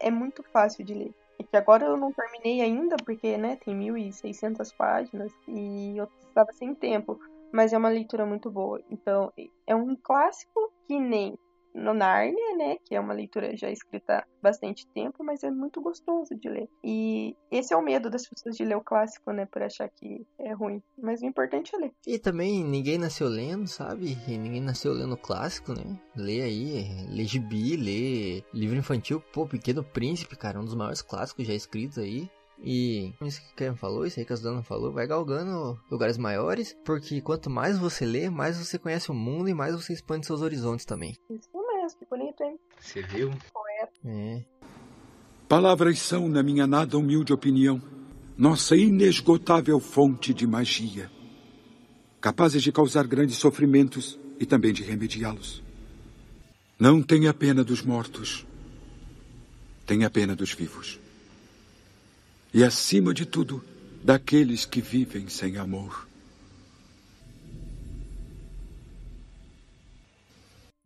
[0.00, 1.14] É muito fácil de ler.
[1.40, 6.52] É que agora eu não terminei ainda, porque, né, tem 1.600 páginas e eu estava
[6.52, 7.18] sem tempo.
[7.52, 8.82] Mas é uma leitura muito boa.
[8.90, 9.32] Então,
[9.66, 11.38] é um clássico que nem
[11.78, 12.76] no Nárnia, né?
[12.84, 16.68] Que é uma leitura já escrita há bastante tempo, mas é muito gostoso de ler.
[16.82, 19.46] E esse é o medo das pessoas de ler o clássico, né?
[19.46, 20.82] Por achar que é ruim.
[21.00, 21.92] Mas o importante é ler.
[22.06, 24.16] E também ninguém nasceu lendo, sabe?
[24.26, 25.98] E ninguém nasceu lendo clássico, né?
[26.16, 29.22] Lê aí, lê gibi, lê livro infantil.
[29.32, 32.28] Pô, Pequeno Príncipe, cara, um dos maiores clássicos já escritos aí.
[32.60, 36.18] E isso que o Kevin falou, isso aí que a Suzana falou, vai galgando lugares
[36.18, 40.26] maiores, porque quanto mais você lê, mais você conhece o mundo e mais você expande
[40.26, 41.16] seus horizontes também.
[41.30, 41.48] Isso
[41.88, 42.58] mesmo, que bonito, hein?
[42.80, 43.32] Você viu?
[44.04, 44.42] É.
[45.48, 47.80] Palavras são, na minha nada humilde opinião,
[48.36, 51.10] nossa inesgotável fonte de magia,
[52.20, 55.62] capazes de causar grandes sofrimentos e também de remediá-los.
[56.78, 58.46] Não tenha pena dos mortos,
[59.86, 61.00] tenha pena dos vivos.
[62.52, 63.62] E, acima de tudo,
[64.02, 66.06] daqueles que vivem sem amor.